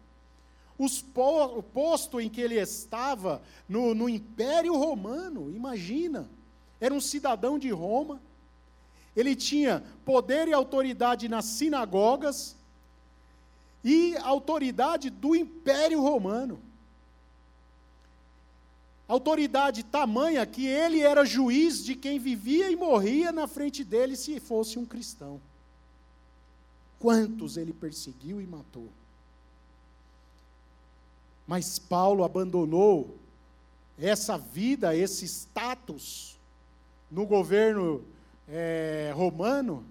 [1.13, 6.27] Po, o posto em que ele estava no, no Império Romano, imagina,
[6.79, 8.19] era um cidadão de Roma,
[9.15, 12.55] ele tinha poder e autoridade nas sinagogas
[13.83, 16.59] e autoridade do Império Romano.
[19.07, 24.39] Autoridade tamanha que ele era juiz de quem vivia e morria na frente dele se
[24.39, 25.39] fosse um cristão.
[27.01, 28.87] Quantos ele perseguiu e matou.
[31.47, 33.17] Mas Paulo abandonou
[33.99, 36.37] essa vida, esse status
[37.09, 38.05] no governo
[38.47, 39.83] é, romano,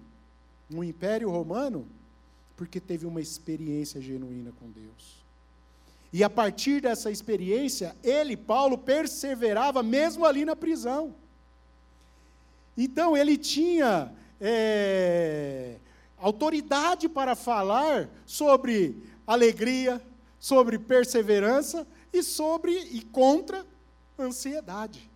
[0.73, 1.85] um império romano,
[2.55, 5.21] porque teve uma experiência genuína com Deus.
[6.13, 11.13] E a partir dessa experiência, ele, Paulo, perseverava mesmo ali na prisão.
[12.77, 15.77] Então, ele tinha é,
[16.21, 20.01] autoridade para falar sobre alegria,
[20.39, 23.65] sobre perseverança e sobre e contra
[24.17, 25.09] ansiedade.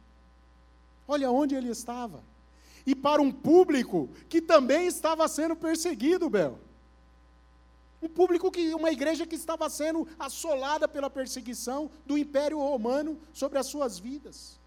[1.08, 2.22] Olha onde ele estava
[2.86, 6.60] e para um público que também estava sendo perseguido, Bel.
[8.02, 13.58] Um público que, uma igreja que estava sendo assolada pela perseguição do Império Romano sobre
[13.58, 14.60] as suas vidas,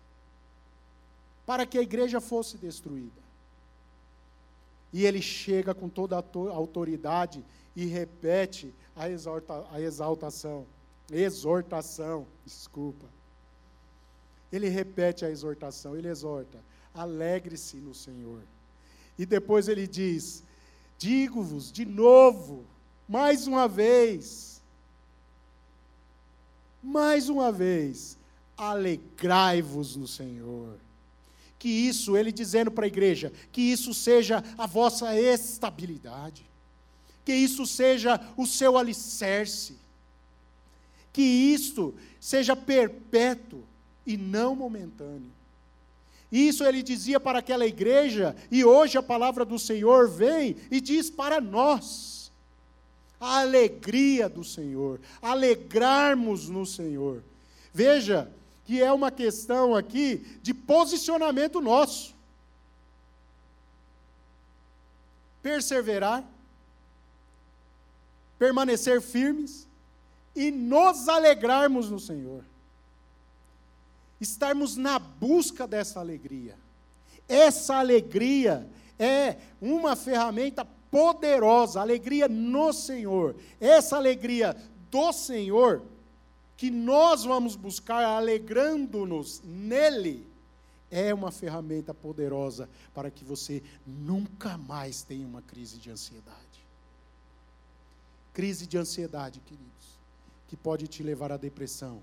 [1.46, 3.27] para que a igreja fosse destruída.
[4.92, 6.24] E ele chega com toda a
[6.54, 7.44] autoridade
[7.76, 10.66] e repete a, exorta, a exaltação,
[11.10, 13.06] exortação, desculpa.
[14.50, 16.58] Ele repete a exortação, ele exorta:
[16.94, 18.42] alegre-se no Senhor.
[19.18, 20.42] E depois ele diz:
[20.96, 22.64] Digo-vos de novo,
[23.08, 24.62] mais uma vez,
[26.82, 28.18] mais uma vez,
[28.56, 30.78] alegrai-vos no Senhor.
[31.58, 36.44] Que isso, ele dizendo para a igreja, que isso seja a vossa estabilidade,
[37.24, 39.76] que isso seja o seu alicerce,
[41.12, 43.64] que isto seja perpétuo
[44.06, 45.32] e não momentâneo.
[46.30, 51.10] Isso ele dizia para aquela igreja, e hoje a palavra do Senhor vem e diz
[51.10, 52.30] para nós.
[53.20, 57.24] A alegria do Senhor, alegrarmos no Senhor.
[57.74, 58.30] Veja
[58.68, 62.14] que é uma questão aqui de posicionamento nosso.
[65.42, 66.22] Perseverar,
[68.38, 69.66] permanecer firmes
[70.36, 72.44] e nos alegrarmos no Senhor
[74.20, 76.54] estarmos na busca dessa alegria.
[77.26, 83.34] Essa alegria é uma ferramenta poderosa, alegria no Senhor.
[83.58, 84.54] Essa alegria
[84.90, 85.82] do Senhor,
[86.58, 90.26] que nós vamos buscar alegrando-nos nele,
[90.90, 96.36] é uma ferramenta poderosa para que você nunca mais tenha uma crise de ansiedade.
[98.34, 99.98] Crise de ansiedade, queridos,
[100.48, 102.02] que pode te levar à depressão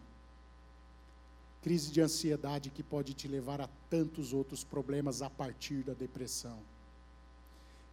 [1.65, 6.59] crise de ansiedade que pode te levar a tantos outros problemas a partir da depressão.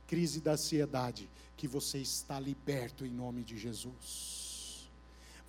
[0.06, 4.41] Crise da ansiedade que você está liberto em nome de Jesus.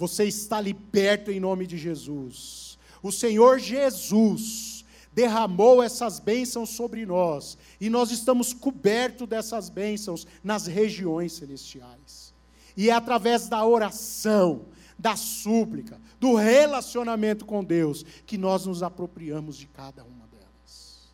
[0.04, 2.78] Você está liberto em nome de Jesus.
[3.01, 4.84] O Senhor Jesus
[5.14, 12.34] derramou essas bênçãos sobre nós e nós estamos cobertos dessas bênçãos nas regiões celestiais.
[12.76, 14.66] E é através da oração,
[14.99, 21.08] da súplica, do relacionamento com Deus, que nós nos apropriamos de cada uma delas.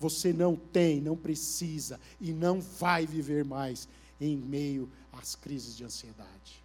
[0.00, 3.88] Você não tem, não precisa e não vai viver mais
[4.20, 6.60] em meio às crises de ansiedade.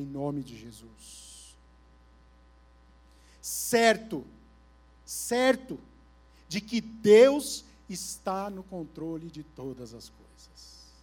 [0.00, 1.54] Em nome de Jesus.
[3.42, 4.24] Certo,
[5.04, 5.78] certo,
[6.48, 10.94] de que Deus está no controle de todas as coisas.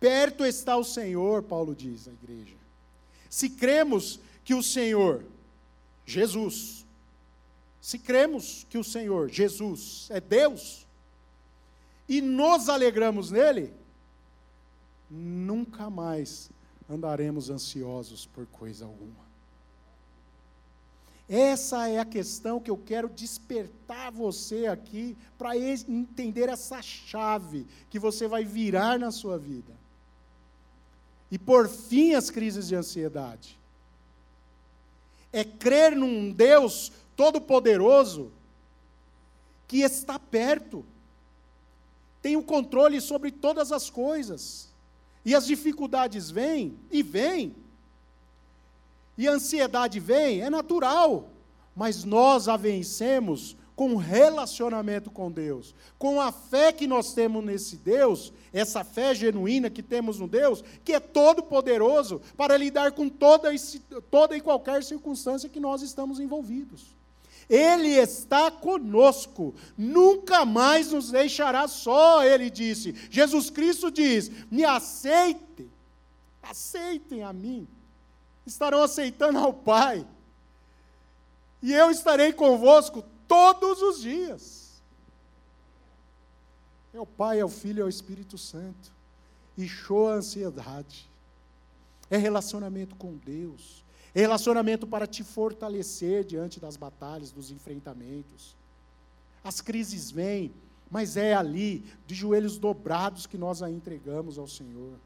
[0.00, 2.56] Perto está o Senhor, Paulo diz à igreja.
[3.30, 5.24] Se cremos que o Senhor,
[6.04, 6.84] Jesus,
[7.80, 10.84] se cremos que o Senhor, Jesus, é Deus,
[12.08, 13.72] e nos alegramos nele,
[15.08, 16.50] nunca mais
[16.88, 19.24] andaremos ansiosos por coisa alguma.
[21.28, 27.98] Essa é a questão que eu quero despertar você aqui para entender essa chave que
[27.98, 29.72] você vai virar na sua vida.
[31.30, 33.58] E por fim as crises de ansiedade.
[35.32, 38.30] É crer num Deus todo-poderoso
[39.66, 40.84] que está perto,
[42.20, 44.68] tem o controle sobre todas as coisas.
[45.24, 47.54] E as dificuldades vêm e vêm.
[49.16, 51.28] E a ansiedade vem, é natural.
[51.74, 57.76] Mas nós a vencemos com relacionamento com Deus, com a fé que nós temos nesse
[57.76, 63.08] Deus, essa fé genuína que temos no Deus, que é todo poderoso para lidar com
[63.08, 63.50] toda,
[64.10, 66.94] toda e qualquer circunstância que nós estamos envolvidos.
[67.48, 72.94] Ele está conosco, nunca mais nos deixará só, ele disse.
[73.10, 75.70] Jesus Cristo diz: me aceitem,
[76.42, 77.68] aceitem a mim,
[78.46, 80.06] estarão aceitando ao Pai,
[81.62, 84.82] e eu estarei convosco todos os dias.
[86.92, 88.92] É o Pai, é o Filho, é o Espírito Santo,
[89.58, 91.08] e show a ansiedade,
[92.08, 93.83] é relacionamento com Deus
[94.20, 98.54] relacionamento para te fortalecer diante das batalhas, dos enfrentamentos.
[99.42, 100.54] As crises vêm,
[100.90, 104.96] mas é ali, de joelhos dobrados, que nós a entregamos ao Senhor.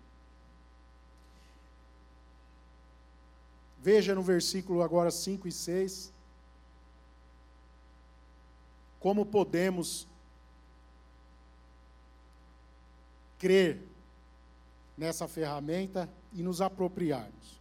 [3.81, 6.13] Veja no versículo agora 5 e 6.
[9.01, 10.07] Como podemos
[13.39, 13.81] crer
[14.97, 17.58] nessa ferramenta e nos apropriarmos.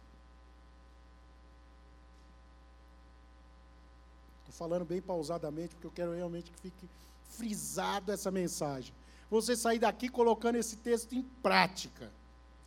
[4.58, 6.88] Falando bem pausadamente, porque eu quero realmente que fique
[7.30, 8.92] frisado essa mensagem.
[9.30, 12.10] Você sair daqui colocando esse texto em prática.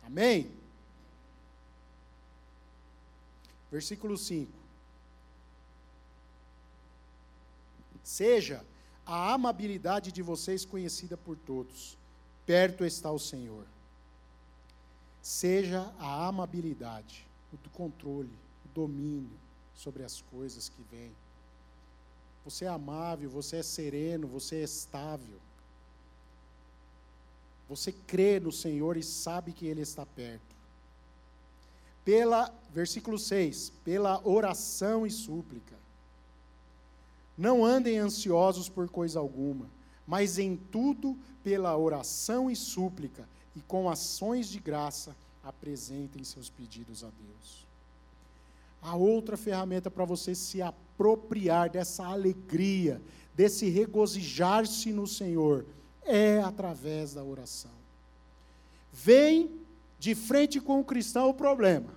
[0.02, 0.50] Amém?
[3.70, 4.50] Versículo 5.
[8.02, 8.64] Seja
[9.04, 11.98] a amabilidade de vocês conhecida por todos.
[12.46, 13.66] Perto está o Senhor.
[15.20, 18.32] Seja a amabilidade, o controle,
[18.64, 19.38] o domínio
[19.74, 21.12] sobre as coisas que vêm.
[22.44, 25.40] Você é amável, você é sereno, você é estável.
[27.68, 30.52] Você crê no Senhor e sabe que Ele está perto.
[32.04, 35.76] Pela, versículo 6, pela oração e súplica.
[37.38, 39.70] Não andem ansiosos por coisa alguma,
[40.06, 47.02] mas em tudo, pela oração e súplica, e com ações de graça, apresentem seus pedidos
[47.04, 47.66] a Deus.
[48.82, 53.00] A outra ferramenta para você se apropriar dessa alegria,
[53.32, 55.64] desse regozijar-se no Senhor,
[56.04, 57.70] é através da oração.
[58.92, 59.50] Vem
[59.98, 61.94] de frente com o cristão o problema.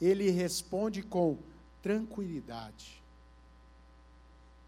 [0.00, 1.38] Ele responde com
[1.80, 3.00] tranquilidade.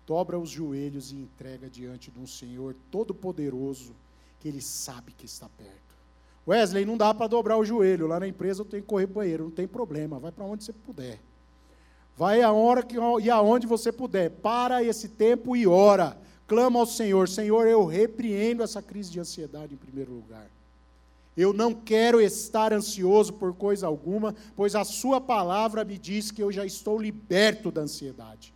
[0.06, 3.94] Dobra os joelhos e entrega diante de um Senhor todo-poderoso,
[4.40, 5.87] que ele sabe que está perto.
[6.48, 8.06] Wesley, não dá para dobrar o joelho.
[8.06, 10.18] Lá na empresa eu tenho que correr para banheiro, não tem problema.
[10.18, 11.20] Vai para onde você puder.
[12.16, 14.30] Vai a hora que, e aonde você puder.
[14.30, 16.16] Para esse tempo e ora.
[16.46, 17.28] Clama ao Senhor.
[17.28, 20.50] Senhor, eu repreendo essa crise de ansiedade em primeiro lugar.
[21.36, 26.42] Eu não quero estar ansioso por coisa alguma, pois a Sua palavra me diz que
[26.42, 28.54] eu já estou liberto da ansiedade.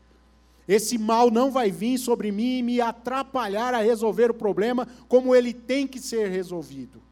[0.66, 5.34] Esse mal não vai vir sobre mim e me atrapalhar a resolver o problema como
[5.34, 7.02] ele tem que ser resolvido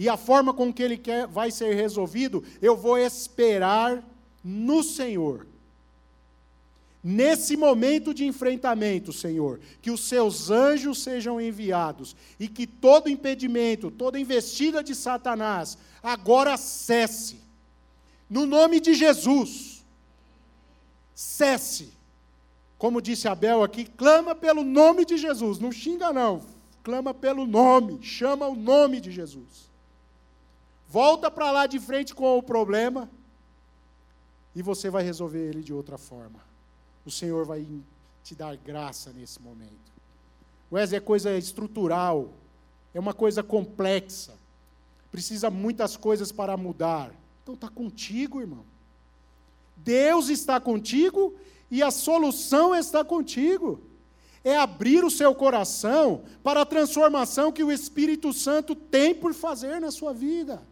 [0.00, 4.02] e a forma com que ele quer vai ser resolvido, eu vou esperar
[4.42, 5.46] no Senhor.
[7.04, 13.90] Nesse momento de enfrentamento, Senhor, que os seus anjos sejam enviados e que todo impedimento,
[13.90, 17.38] toda investida de Satanás agora cesse.
[18.28, 19.84] No nome de Jesus,
[21.14, 21.92] cesse.
[22.78, 26.40] Como disse Abel aqui, clama pelo nome de Jesus, não xinga não,
[26.82, 29.68] clama pelo nome, chama o nome de Jesus.
[30.90, 33.08] Volta para lá de frente com o problema
[34.56, 36.40] e você vai resolver ele de outra forma.
[37.06, 37.64] O Senhor vai
[38.24, 39.92] te dar graça nesse momento.
[40.72, 42.32] Wesley é coisa estrutural,
[42.92, 44.34] é uma coisa complexa,
[45.12, 47.14] precisa muitas coisas para mudar.
[47.44, 48.64] Então está contigo, irmão.
[49.76, 51.36] Deus está contigo
[51.70, 53.80] e a solução está contigo.
[54.42, 59.80] É abrir o seu coração para a transformação que o Espírito Santo tem por fazer
[59.80, 60.68] na sua vida.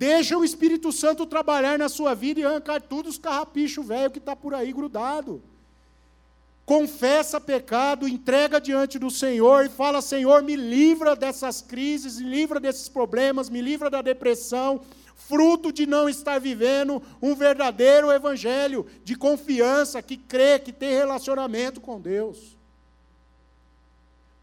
[0.00, 4.18] Deixa o Espírito Santo trabalhar na sua vida e arrancar tudo os carrapichos velho que
[4.18, 5.42] está por aí grudado.
[6.64, 12.58] Confessa pecado, entrega diante do Senhor e fala: Senhor, me livra dessas crises, me livra
[12.58, 14.80] desses problemas, me livra da depressão,
[15.14, 21.78] fruto de não estar vivendo um verdadeiro evangelho de confiança, que crê, que tem relacionamento
[21.78, 22.56] com Deus.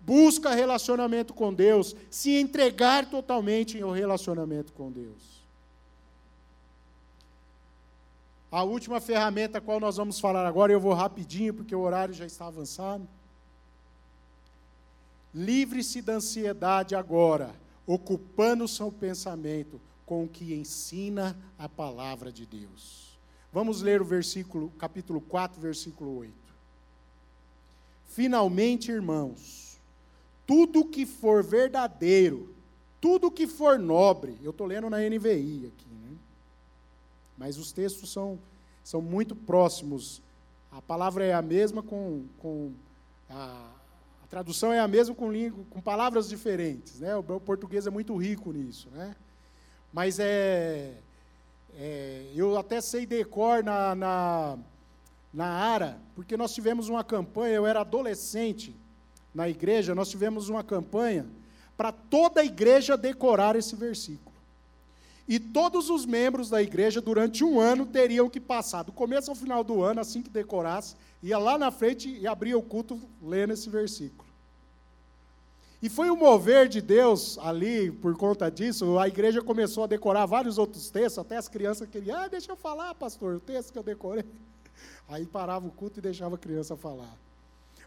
[0.02, 5.37] Busca relacionamento com Deus, se entregar totalmente em um relacionamento com Deus.
[8.52, 12.14] A última ferramenta a qual nós vamos falar agora, eu vou rapidinho porque o horário
[12.14, 13.08] já está avançado.
[15.34, 17.54] Livre-se da ansiedade agora,
[17.86, 23.20] ocupando o seu pensamento com o que ensina a palavra de Deus.
[23.52, 26.34] Vamos ler o versículo, capítulo 4, versículo 8.
[28.06, 29.78] Finalmente, irmãos,
[30.46, 32.56] tudo que for verdadeiro,
[33.02, 35.88] tudo que for nobre, eu estou lendo na NVI aqui,
[37.38, 38.40] mas os textos são,
[38.84, 40.22] são muito próximos.
[40.72, 42.26] A palavra é a mesma com.
[42.40, 42.72] com
[43.30, 43.72] a,
[44.24, 45.32] a tradução é a mesma com,
[45.70, 47.00] com palavras diferentes.
[47.00, 47.16] Né?
[47.16, 48.90] O, o português é muito rico nisso.
[48.92, 49.16] Né?
[49.94, 50.96] Mas é,
[51.76, 54.58] é, eu até sei decor na, na,
[55.34, 58.76] na ARA, porque nós tivemos uma campanha, eu era adolescente
[59.34, 61.26] na igreja, nós tivemos uma campanha
[61.78, 64.27] para toda a igreja decorar esse versículo.
[65.28, 69.36] E todos os membros da igreja, durante um ano, teriam que passar, do começo ao
[69.36, 73.52] final do ano, assim que decorasse, ia lá na frente e abria o culto lendo
[73.52, 74.28] esse versículo.
[75.82, 80.26] E foi o mover de Deus ali, por conta disso, a igreja começou a decorar
[80.26, 83.78] vários outros textos, até as crianças queriam, ah, deixa eu falar, pastor, o texto que
[83.78, 84.26] eu decorei.
[85.08, 87.16] Aí parava o culto e deixava a criança falar.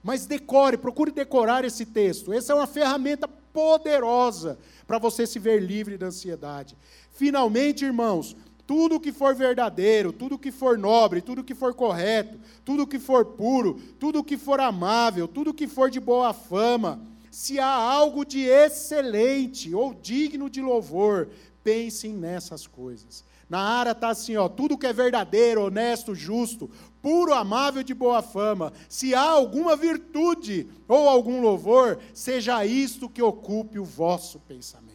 [0.03, 2.32] Mas decore, procure decorar esse texto.
[2.32, 6.76] Essa é uma ferramenta poderosa para você se ver livre da ansiedade.
[7.11, 8.36] Finalmente, irmãos,
[8.66, 13.24] tudo que for verdadeiro, tudo que for nobre, tudo que for correto, tudo que for
[13.24, 17.00] puro, tudo que for amável, tudo que for de boa fama,
[17.30, 21.28] se há algo de excelente ou digno de louvor,
[21.62, 23.24] pensem nessas coisas.
[23.48, 26.70] Na área está assim, ó, tudo que é verdadeiro, honesto, justo,
[27.02, 28.72] puro, amável, de boa fama.
[28.88, 34.89] Se há alguma virtude ou algum louvor, seja isto que ocupe o vosso pensamento.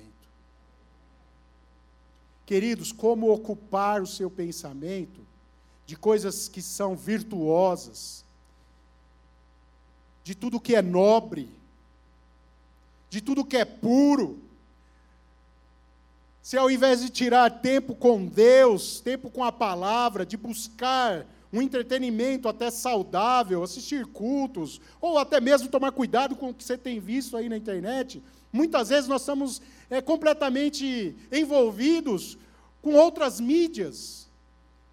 [2.45, 5.25] Queridos, como ocupar o seu pensamento
[5.85, 8.23] de coisas que são virtuosas,
[10.23, 11.49] de tudo que é nobre,
[13.09, 14.39] de tudo que é puro.
[16.41, 21.61] Se ao invés de tirar tempo com Deus, tempo com a palavra, de buscar um
[21.61, 26.99] entretenimento até saudável, assistir cultos, ou até mesmo tomar cuidado com o que você tem
[26.99, 28.21] visto aí na internet,
[28.55, 32.37] muitas vezes nós estamos é, completamente envolvidos
[32.81, 34.29] com outras mídias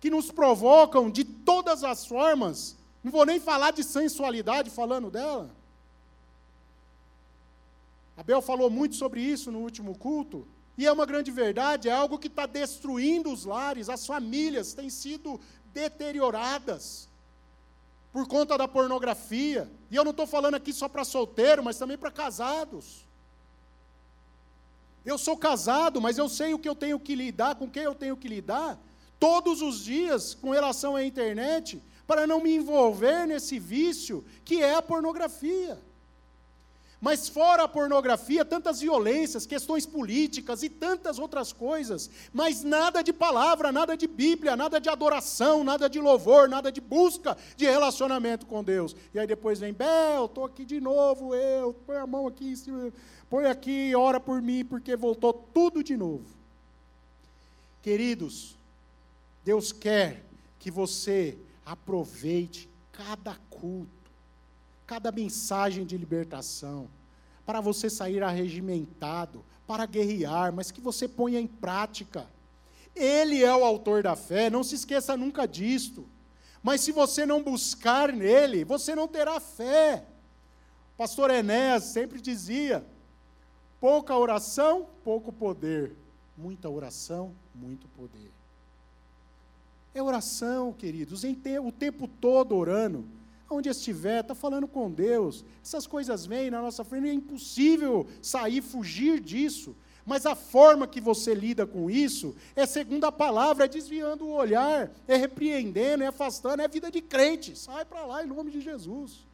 [0.01, 2.77] que nos provocam de todas as formas.
[3.05, 5.51] Não vou nem falar de sensualidade falando dela.
[8.17, 10.47] Abel falou muito sobre isso no último culto.
[10.77, 14.89] E é uma grande verdade, é algo que está destruindo os lares, as famílias têm
[14.89, 15.39] sido
[15.73, 17.09] deterioradas
[18.13, 19.71] por conta da pornografia.
[19.91, 23.07] E eu não estou falando aqui só para solteiro, mas também para casados.
[25.05, 27.95] Eu sou casado, mas eu sei o que eu tenho que lidar, com quem eu
[27.95, 28.79] tenho que lidar,
[29.19, 34.75] todos os dias com relação à internet, para não me envolver nesse vício que é
[34.75, 35.79] a pornografia.
[37.01, 43.13] Mas fora a pornografia, tantas violências, questões políticas e tantas outras coisas, mas nada de
[43.13, 48.47] palavra, nada de Bíblia, nada de adoração, nada de louvor, nada de busca de relacionamento
[48.47, 48.95] com Deus.
[49.13, 52.55] E aí depois vem, Bel, estou aqui de novo, eu, põe a mão aqui,
[53.33, 56.27] põe aqui, ora por mim, porque voltou tudo de novo.
[57.83, 58.55] Queridos,
[59.43, 60.23] Deus quer
[60.59, 64.03] que você aproveite cada culto
[64.93, 66.87] cada mensagem de libertação,
[67.47, 72.27] para você sair arregimentado, para guerrear, mas que você ponha em prática.
[72.95, 76.07] Ele é o autor da fé, não se esqueça nunca disto.
[76.63, 80.05] Mas se você não buscar nele, você não terá fé.
[80.93, 82.85] O pastor Enéas sempre dizia:
[83.83, 85.93] pouca oração, pouco poder.
[86.39, 88.31] Muita oração, muito poder.
[89.93, 93.05] É oração, queridos, o tempo todo orando
[93.51, 95.45] onde estiver, está falando com Deus.
[95.63, 99.75] Essas coisas vêm na nossa frente, é impossível sair, fugir disso.
[100.07, 104.33] Mas a forma que você lida com isso é segundo a palavra, é desviando o
[104.33, 107.59] olhar, é repreendendo, é afastando, é vida de crente.
[107.59, 109.27] Sai para lá em nome de Jesus.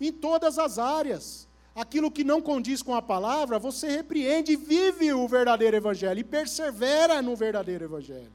[0.00, 1.49] Em todas as áreas.
[1.80, 6.24] Aquilo que não condiz com a palavra, você repreende e vive o verdadeiro evangelho e
[6.24, 8.30] persevera no verdadeiro evangelho.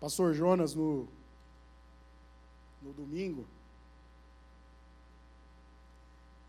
[0.00, 1.06] Pastor Jonas, no,
[2.80, 3.46] no domingo,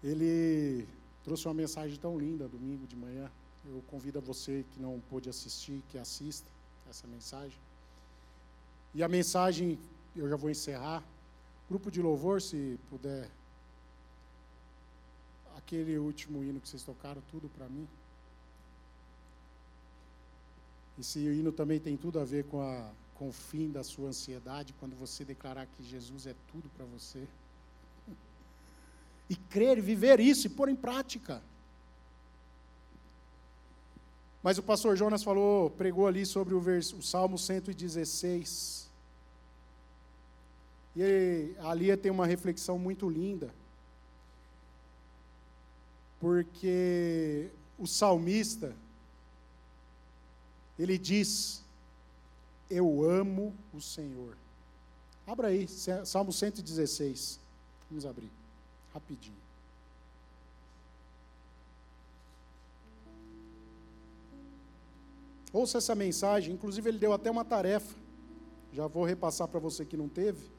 [0.01, 0.88] ele
[1.22, 3.30] trouxe uma mensagem tão linda domingo de manhã.
[3.66, 6.49] Eu convido a você que não pôde assistir, que assista
[6.89, 7.59] essa mensagem.
[8.94, 9.80] E a mensagem,
[10.16, 11.04] eu já vou encerrar.
[11.70, 13.30] Grupo de louvor, se puder.
[15.58, 17.88] Aquele último hino que vocês tocaram, tudo para mim.
[21.00, 24.74] Esse hino também tem tudo a ver com a com o fim da sua ansiedade
[24.80, 27.28] quando você declarar que Jesus é tudo para você.
[29.30, 31.42] E crer, viver isso e pôr em prática.
[34.44, 38.89] Mas o pastor Jonas falou, pregou ali sobre o, o Salmo 116.
[40.96, 43.54] E ali tem uma reflexão muito linda.
[46.20, 48.76] Porque o salmista,
[50.78, 51.62] ele diz
[52.72, 54.38] eu amo o Senhor.
[55.28, 57.39] Abra aí, Salmo 116.
[57.89, 58.32] Vamos abrir,
[58.94, 59.36] rapidinho.
[65.54, 67.95] Ouça essa mensagem, inclusive ele deu até uma tarefa.
[68.72, 70.49] Já vou repassar para você que não teve.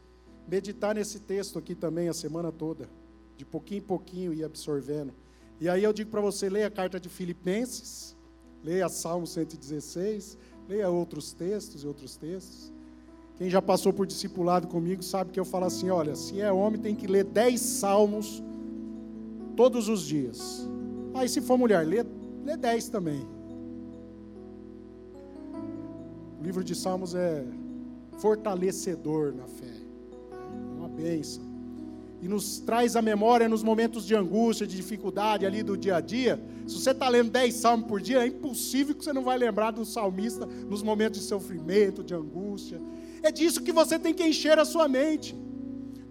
[0.47, 2.89] Meditar nesse texto aqui também a semana toda,
[3.37, 5.13] de pouquinho em pouquinho e absorvendo.
[5.61, 8.17] E aí eu digo para você, leia a carta de Filipenses,
[8.63, 10.37] leia Salmo 116,
[10.69, 12.73] Leia outros textos e outros textos.
[13.37, 16.81] Quem já passou por discipulado comigo sabe que eu falo assim: olha, se é homem,
[16.81, 18.43] tem que ler dez salmos
[19.57, 20.67] todos os dias.
[21.15, 22.05] Aí, se for mulher, lê,
[22.45, 23.27] lê dez também.
[26.43, 27.45] O livro de Salmos é
[28.19, 29.77] fortalecedor na fé,
[30.33, 31.41] é uma bênção
[32.21, 36.01] e nos traz a memória nos momentos de angústia, de dificuldade ali do dia a
[36.01, 36.43] dia.
[36.67, 39.71] Se você está lendo 10 salmos por dia, é impossível que você não vai lembrar
[39.71, 42.81] do salmista nos momentos de sofrimento, de angústia.
[43.23, 45.37] É disso que você tem que encher a sua mente.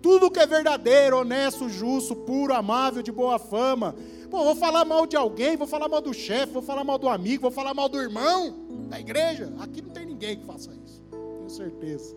[0.02, 3.94] Tudo que é verdadeiro, honesto, justo, puro, amável, de boa fama.
[4.30, 7.10] Pô, vou falar mal de alguém, vou falar mal do chefe, vou falar mal do
[7.10, 9.52] amigo, vou falar mal do irmão da igreja.
[9.62, 9.81] Aqui
[10.22, 12.16] ninguém que faça isso, tenho certeza.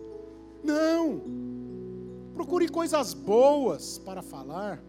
[0.63, 1.21] Não.
[2.35, 4.83] Procure coisas boas para falar.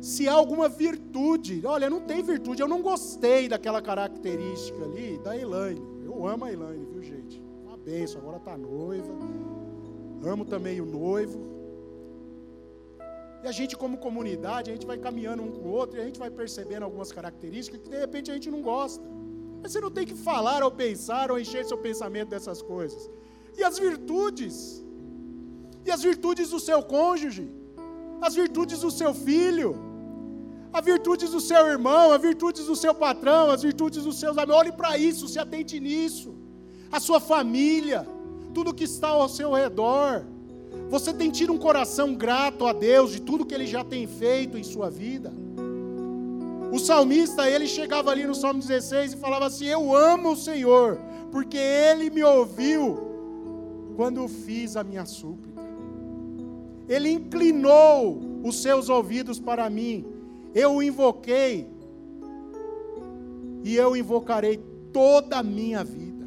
[0.00, 5.36] Se há alguma virtude, olha, não tem virtude, eu não gostei daquela característica ali da
[5.36, 5.80] Elaine.
[6.04, 7.42] Eu amo a Elaine, viu, gente?
[7.64, 9.12] Uma benção, agora está noiva.
[10.24, 11.40] Amo também o noivo.
[13.42, 16.04] E a gente, como comunidade, a gente vai caminhando um com o outro e a
[16.04, 19.04] gente vai percebendo algumas características que de repente a gente não gosta.
[19.64, 23.10] Mas você não tem que falar ou pensar ou encher seu pensamento dessas coisas.
[23.58, 24.84] E as virtudes?
[25.84, 27.50] e as virtudes do seu cônjuge,
[28.20, 29.76] as virtudes do seu filho,
[30.72, 34.56] as virtudes do seu irmão, as virtudes do seu patrão, as virtudes dos seus amigos.
[34.56, 36.34] Olhe para isso, se atente nisso.
[36.90, 38.06] A sua família,
[38.54, 40.24] tudo que está ao seu redor.
[40.88, 44.56] Você tem tido um coração grato a Deus de tudo que Ele já tem feito
[44.56, 45.32] em sua vida.
[46.74, 50.98] O salmista, ele chegava ali no Salmo 16 e falava assim: Eu amo o Senhor,
[51.30, 52.98] porque Ele me ouviu
[53.94, 55.62] quando fiz a minha súplica.
[56.88, 60.04] Ele inclinou os seus ouvidos para mim.
[60.52, 61.68] Eu o invoquei.
[63.62, 64.56] E eu invocarei
[64.92, 66.26] toda a minha vida.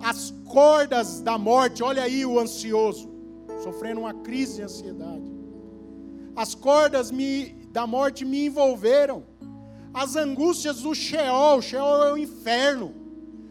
[0.00, 3.08] As cordas da morte, olha aí o ansioso,
[3.64, 5.32] sofrendo uma crise de ansiedade.
[6.36, 9.24] As cordas me, da morte me envolveram.
[9.92, 12.94] As angústias do Sheol, Sheol é o inferno.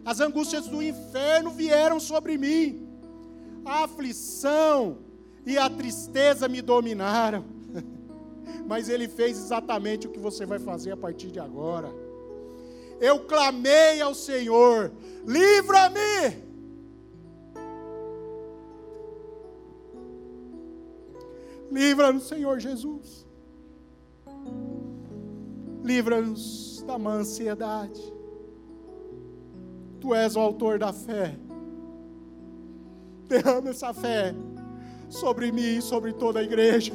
[0.06, 2.88] As angústias do inferno vieram sobre mim.
[3.66, 4.98] A aflição,
[5.46, 7.44] e a tristeza me dominaram.
[8.68, 11.92] Mas Ele fez exatamente o que você vai fazer a partir de agora.
[13.00, 14.92] Eu clamei ao Senhor:
[15.26, 16.50] livra-me!
[21.72, 23.29] Livra-nos, Senhor Jesus.
[25.84, 28.02] Livra-nos da má ansiedade.
[30.00, 31.38] Tu és o autor da fé.
[33.28, 34.34] Derrama essa fé
[35.10, 36.94] sobre mim e sobre toda a igreja.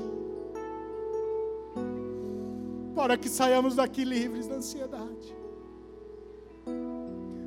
[2.95, 5.37] para que saiamos daqui livres da ansiedade.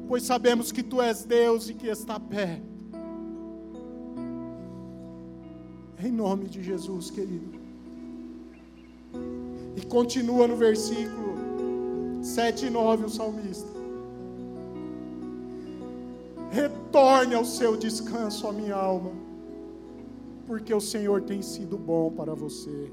[0.08, 2.78] Pois sabemos que tu és Deus e que está perto.
[6.04, 7.57] Em nome de Jesus, querido.
[9.78, 11.38] E continua no versículo
[12.24, 13.70] 7 e 9 o salmista.
[16.50, 19.12] Retorne ao seu descanso, a minha alma,
[20.48, 22.92] porque o Senhor tem sido bom para você.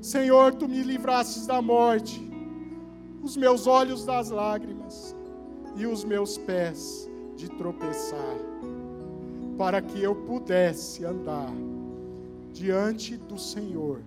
[0.00, 2.22] Senhor, tu me livrastes da morte,
[3.20, 5.16] os meus olhos das lágrimas
[5.74, 8.36] e os meus pés de tropeçar,
[9.58, 11.52] para que eu pudesse andar
[12.54, 14.00] diante do Senhor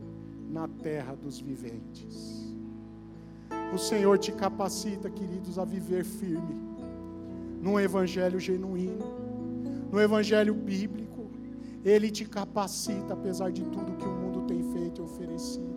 [0.49, 2.55] na terra dos viventes.
[3.73, 6.55] O Senhor te capacita, queridos, a viver firme,
[7.61, 9.05] num evangelho genuíno,
[9.91, 11.29] no evangelho bíblico.
[11.83, 15.75] Ele te capacita, apesar de tudo que o mundo tem feito e oferecido,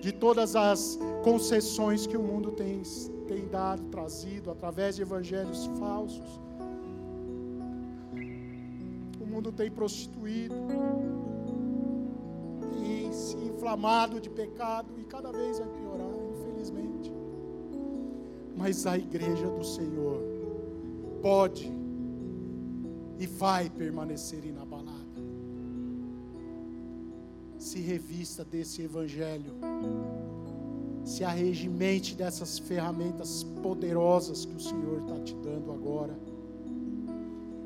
[0.00, 2.82] de todas as concessões que o mundo tem,
[3.28, 6.40] tem dado, trazido, através de evangelhos falsos.
[9.20, 10.54] O mundo tem prostituído,
[13.66, 17.12] inflamado de pecado e cada vez vai piorar infelizmente.
[18.56, 20.22] Mas a igreja do Senhor
[21.20, 21.68] pode
[23.18, 24.94] e vai permanecer inabalada.
[27.58, 29.52] Se revista desse evangelho,
[31.04, 36.16] se arregimente dessas ferramentas poderosas que o Senhor está te dando agora.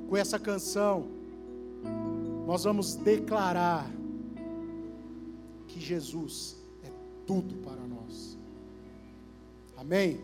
[0.08, 1.04] Com essa canção,
[2.46, 3.99] nós vamos declarar
[5.72, 6.90] que Jesus é
[7.26, 8.36] tudo para nós.
[9.76, 10.20] Amém?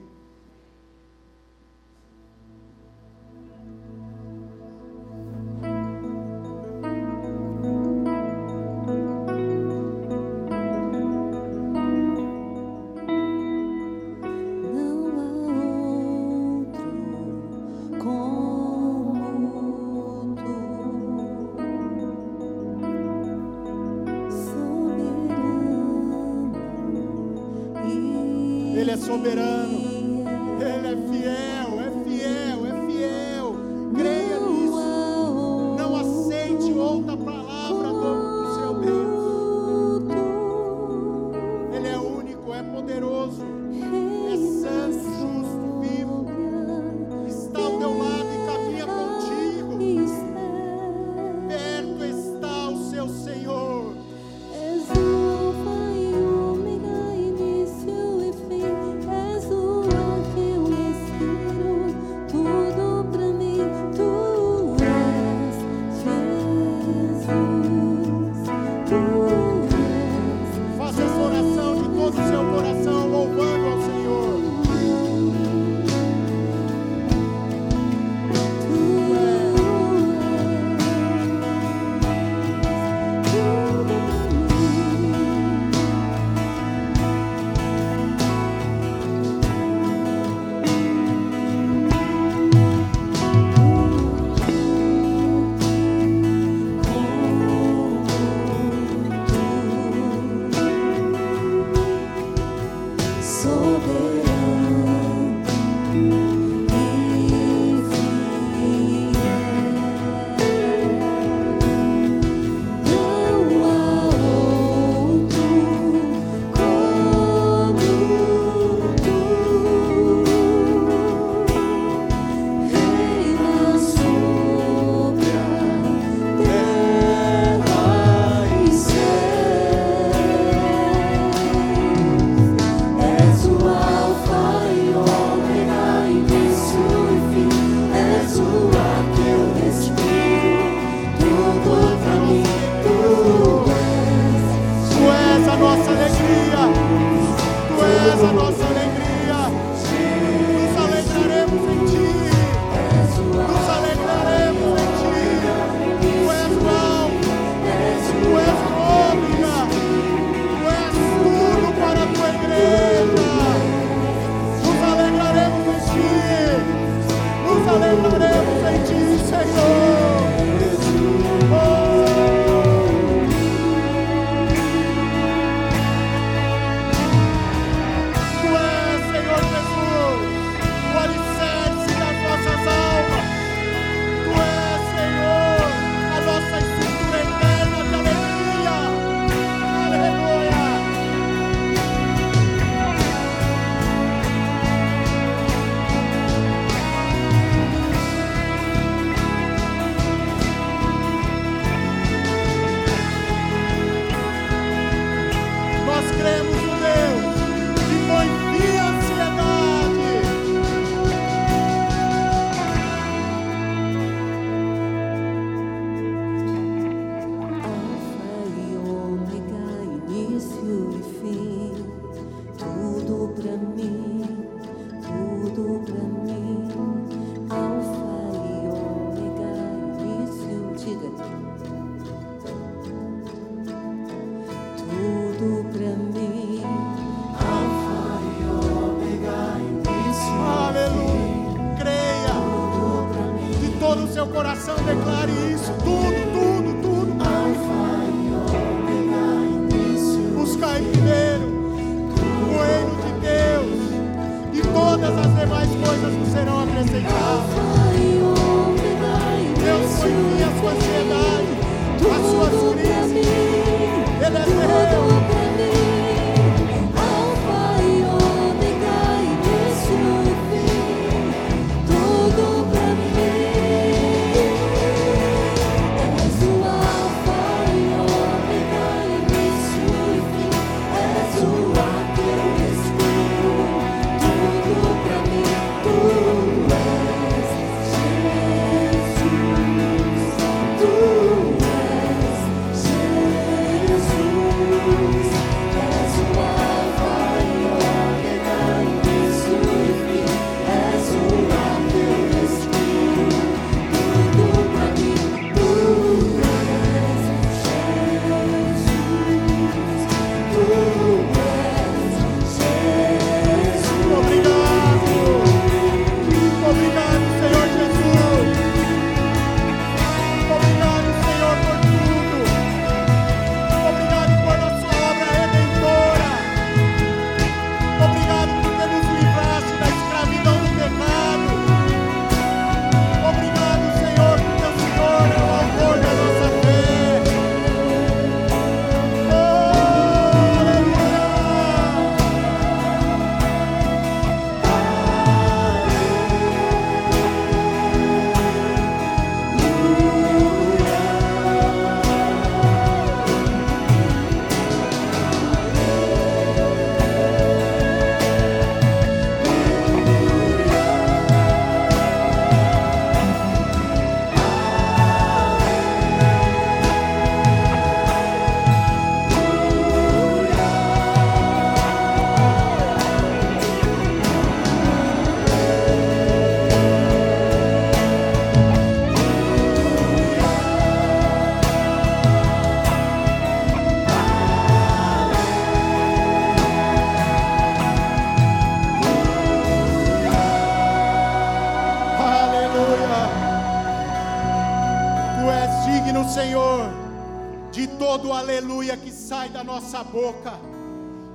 [399.65, 400.53] Nossa boca.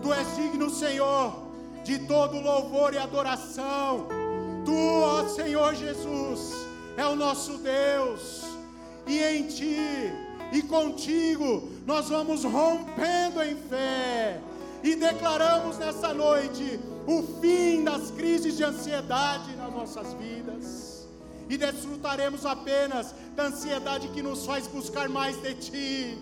[0.01, 1.34] Tu és digno, Senhor,
[1.84, 4.07] de todo louvor e adoração.
[4.65, 6.53] Tu, ó Senhor Jesus,
[6.97, 8.43] é o nosso Deus,
[9.07, 10.11] e em Ti
[10.51, 14.39] e contigo nós vamos rompendo em fé
[14.84, 21.07] e declaramos nessa noite o fim das crises de ansiedade nas nossas vidas.
[21.49, 26.17] E desfrutaremos apenas da ansiedade que nos faz buscar mais de Ti,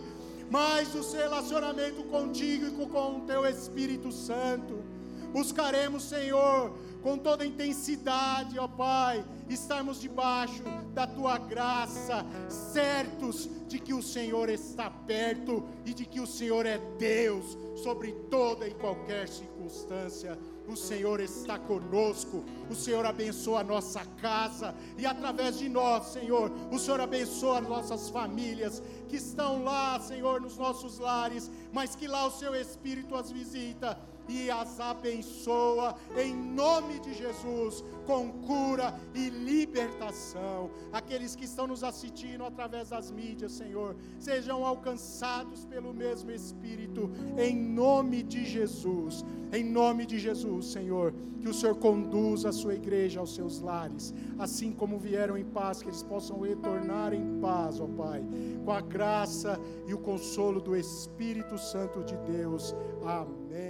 [0.50, 4.84] mais o relacionamento contigo e com o teu Espírito Santo.
[5.32, 13.94] Buscaremos, Senhor, com toda intensidade, ó Pai, estarmos debaixo da tua graça, certos de que
[13.94, 19.28] o Senhor está perto e de que o Senhor é Deus sobre toda e qualquer
[19.28, 20.38] circunstância
[20.70, 24.76] o Senhor está conosco, o Senhor abençoa a nossa casa.
[24.98, 30.58] E através de nós, Senhor, o Senhor abençoa nossas famílias que estão lá, Senhor, nos
[30.58, 33.98] nossos lares, mas que lá o seu Espírito as visita
[34.30, 40.70] e as abençoa em nome de Jesus, com cura e libertação.
[40.94, 47.56] Aqueles que estão nos assistindo através das mídias, Senhor, sejam alcançados pelo mesmo Espírito, em
[47.56, 49.26] nome de Jesus.
[49.52, 54.14] Em nome de Jesus, Senhor, que o Senhor conduza a sua igreja aos seus lares,
[54.38, 58.24] assim como vieram em paz, que eles possam retornar em paz, ó Pai,
[58.64, 62.76] com a graça e o consolo do Espírito Santo de Deus.
[63.04, 63.69] Amém.